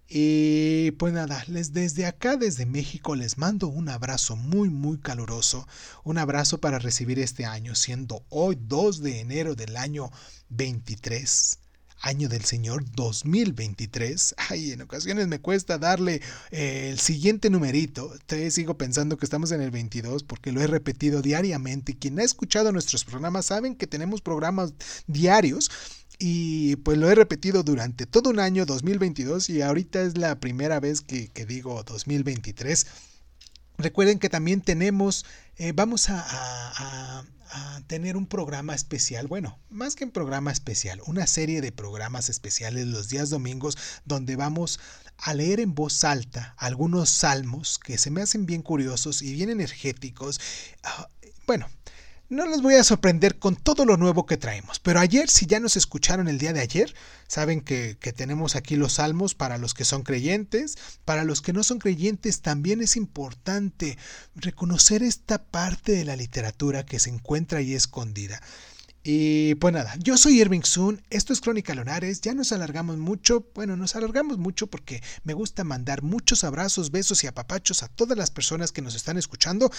Y 0.07 0.91
pues 0.91 1.13
nada, 1.13 1.43
les 1.47 1.73
desde 1.73 2.05
acá, 2.05 2.37
desde 2.37 2.65
México, 2.65 3.15
les 3.15 3.37
mando 3.37 3.67
un 3.67 3.89
abrazo 3.89 4.35
muy, 4.35 4.69
muy 4.69 4.99
caluroso. 4.99 5.67
Un 6.03 6.17
abrazo 6.17 6.59
para 6.59 6.79
recibir 6.79 7.19
este 7.19 7.45
año, 7.45 7.73
siendo 7.75 8.23
hoy 8.29 8.57
2 8.59 9.01
de 9.01 9.19
enero 9.19 9.55
del 9.55 9.77
año 9.77 10.11
23 10.49 11.59
año 12.01 12.29
del 12.29 12.43
Señor 12.43 12.85
2023. 12.91 14.35
Ay, 14.49 14.71
en 14.71 14.81
ocasiones 14.81 15.27
me 15.27 15.39
cuesta 15.39 15.77
darle 15.77 16.21
eh, 16.51 16.89
el 16.91 16.99
siguiente 16.99 17.49
numerito. 17.49 18.13
Sigo 18.51 18.77
pensando 18.77 19.17
que 19.17 19.25
estamos 19.25 19.51
en 19.51 19.61
el 19.61 19.71
22 19.71 20.23
porque 20.23 20.51
lo 20.51 20.61
he 20.61 20.67
repetido 20.67 21.21
diariamente. 21.21 21.97
Quien 21.97 22.19
ha 22.19 22.23
escuchado 22.23 22.71
nuestros 22.71 23.05
programas 23.05 23.47
saben 23.47 23.75
que 23.75 23.87
tenemos 23.87 24.21
programas 24.21 24.73
diarios 25.07 25.71
y 26.19 26.75
pues 26.78 26.97
lo 26.97 27.10
he 27.10 27.15
repetido 27.15 27.63
durante 27.63 28.06
todo 28.06 28.30
un 28.30 28.39
año 28.39 28.65
2022 28.65 29.49
y 29.49 29.62
ahorita 29.62 30.01
es 30.01 30.17
la 30.17 30.39
primera 30.39 30.80
vez 30.80 31.01
que, 31.01 31.30
digo 31.47 31.84
2023. 31.84 32.88
Recuerden 33.78 34.19
que 34.19 34.30
también 34.30 34.62
tenemos, 34.62 35.25
eh, 35.58 35.73
vamos 35.73 36.10
a, 36.10 37.23
tener 37.88 38.17
un 38.17 38.25
programa 38.25 38.75
especial, 38.75 39.28
bueno, 39.28 39.60
más 39.69 39.95
que 39.95 40.04
un 40.04 40.12
programa 40.12 40.51
especial, 40.51 40.99
una 41.06 41.25
serie 41.25 41.62
de 41.62 41.71
programas 41.71 42.30
especiales 42.30 42.88
los 42.88 43.08
días 43.08 43.30
domingos 43.30 43.78
donde 44.04 44.36
vamos 44.36 44.80
a 45.17 45.34
leer 45.34 45.62
en 45.62 45.73
voz 45.73 46.04
alta 46.04 46.54
algunos 46.58 47.10
salmos 47.10 47.80
que 47.80 47.97
se 47.97 48.12
me 48.12 48.21
hacen 48.21 48.45
bien 48.45 48.62
curiosos 48.62 49.21
y 49.21 49.34
bien 49.34 49.49
energéticos. 49.49 50.41
Ah, 50.84 51.08
bueno, 51.47 51.69
no 52.29 52.45
los 52.45 52.61
voy 52.61 52.75
a 52.75 52.83
sorprender 52.83 53.38
con 53.38 53.55
todo 53.55 53.85
lo 53.85 53.97
nuevo 53.97 54.25
que 54.25 54.38
traemos, 54.38 54.79
pero 54.79 54.99
ayer, 54.99 55.29
si 55.29 55.45
ya 55.45 55.59
nos 55.59 55.77
escucharon 55.77 56.27
el 56.27 56.38
día 56.38 56.53
de 56.53 56.61
ayer, 56.61 56.93
saben 57.27 57.61
que, 57.61 57.97
que, 57.99 58.13
tenemos 58.13 58.55
aquí 58.55 58.75
los 58.75 58.93
salmos 58.93 59.35
para 59.35 59.57
los 59.57 59.73
que 59.73 59.85
son 59.85 60.03
creyentes, 60.03 60.77
para 61.05 61.23
los 61.23 61.41
que 61.41 61.53
no 61.53 61.63
son 61.63 61.79
creyentes 61.79 62.41
también 62.41 62.81
es 62.81 62.95
importante 62.95 63.97
reconocer 64.35 65.03
esta 65.03 65.43
parte 65.43 65.91
de 65.91 66.05
la 66.05 66.15
literatura 66.15 66.85
que 66.85 66.99
se 66.99 67.09
encuentra 67.09 67.59
ahí 67.59 67.73
escondida. 67.73 68.41
Y 69.07 69.53
pues 69.55 69.71
nada, 69.71 69.93
yo 69.99 70.17
soy 70.17 70.41
Irving 70.41 70.63
Sun, 70.63 70.99
esto 71.11 71.31
es 71.31 71.39
Crónica 71.39 71.75
Lonares, 71.75 72.21
ya 72.21 72.33
nos 72.33 72.51
alargamos 72.51 72.97
mucho, 72.97 73.47
bueno, 73.53 73.77
nos 73.77 73.95
alargamos 73.95 74.39
mucho 74.39 74.65
porque 74.65 75.03
me 75.23 75.35
gusta 75.35 75.63
mandar 75.63 76.01
muchos 76.01 76.43
abrazos, 76.43 76.89
besos 76.89 77.23
y 77.23 77.27
apapachos 77.27 77.83
a 77.83 77.88
todas 77.88 78.17
las 78.17 78.31
personas 78.31 78.71
que 78.71 78.81
nos 78.81 78.95
están 78.95 79.19
escuchando 79.19 79.71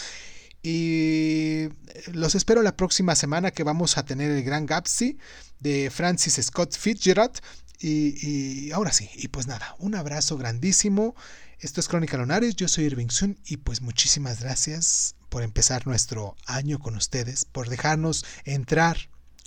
y 0.62 1.68
los 2.12 2.34
espero 2.34 2.62
la 2.62 2.76
próxima 2.76 3.14
semana 3.14 3.50
que 3.50 3.62
vamos 3.62 3.98
a 3.98 4.04
tener 4.04 4.30
el 4.30 4.42
Gran 4.42 4.66
Gapsy 4.66 5.18
de 5.60 5.90
Francis 5.90 6.38
Scott 6.42 6.76
Fitzgerald. 6.76 7.40
Y, 7.78 8.70
ahora 8.72 8.92
sí, 8.92 9.10
y 9.14 9.28
pues 9.28 9.46
nada, 9.46 9.76
un 9.78 9.94
abrazo 9.94 10.36
grandísimo. 10.36 11.14
Esto 11.58 11.80
es 11.80 11.88
Crónica 11.88 12.16
Lonares, 12.16 12.56
yo 12.56 12.68
soy 12.68 12.84
Irving 12.84 13.08
Sun 13.08 13.38
y 13.44 13.58
pues 13.58 13.80
muchísimas 13.80 14.40
gracias 14.40 15.14
por 15.28 15.42
empezar 15.42 15.86
nuestro 15.86 16.36
año 16.46 16.78
con 16.78 16.96
ustedes, 16.96 17.44
por 17.44 17.68
dejarnos 17.68 18.24
entrar 18.44 18.96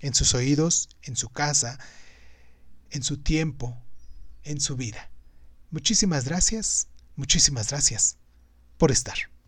en 0.01 0.13
sus 0.13 0.33
oídos, 0.33 0.89
en 1.01 1.15
su 1.15 1.29
casa, 1.29 1.79
en 2.91 3.03
su 3.03 3.17
tiempo, 3.17 3.77
en 4.43 4.59
su 4.59 4.75
vida. 4.75 5.09
Muchísimas 5.71 6.25
gracias, 6.25 6.87
muchísimas 7.15 7.69
gracias 7.69 8.17
por 8.77 8.91
estar. 8.91 9.38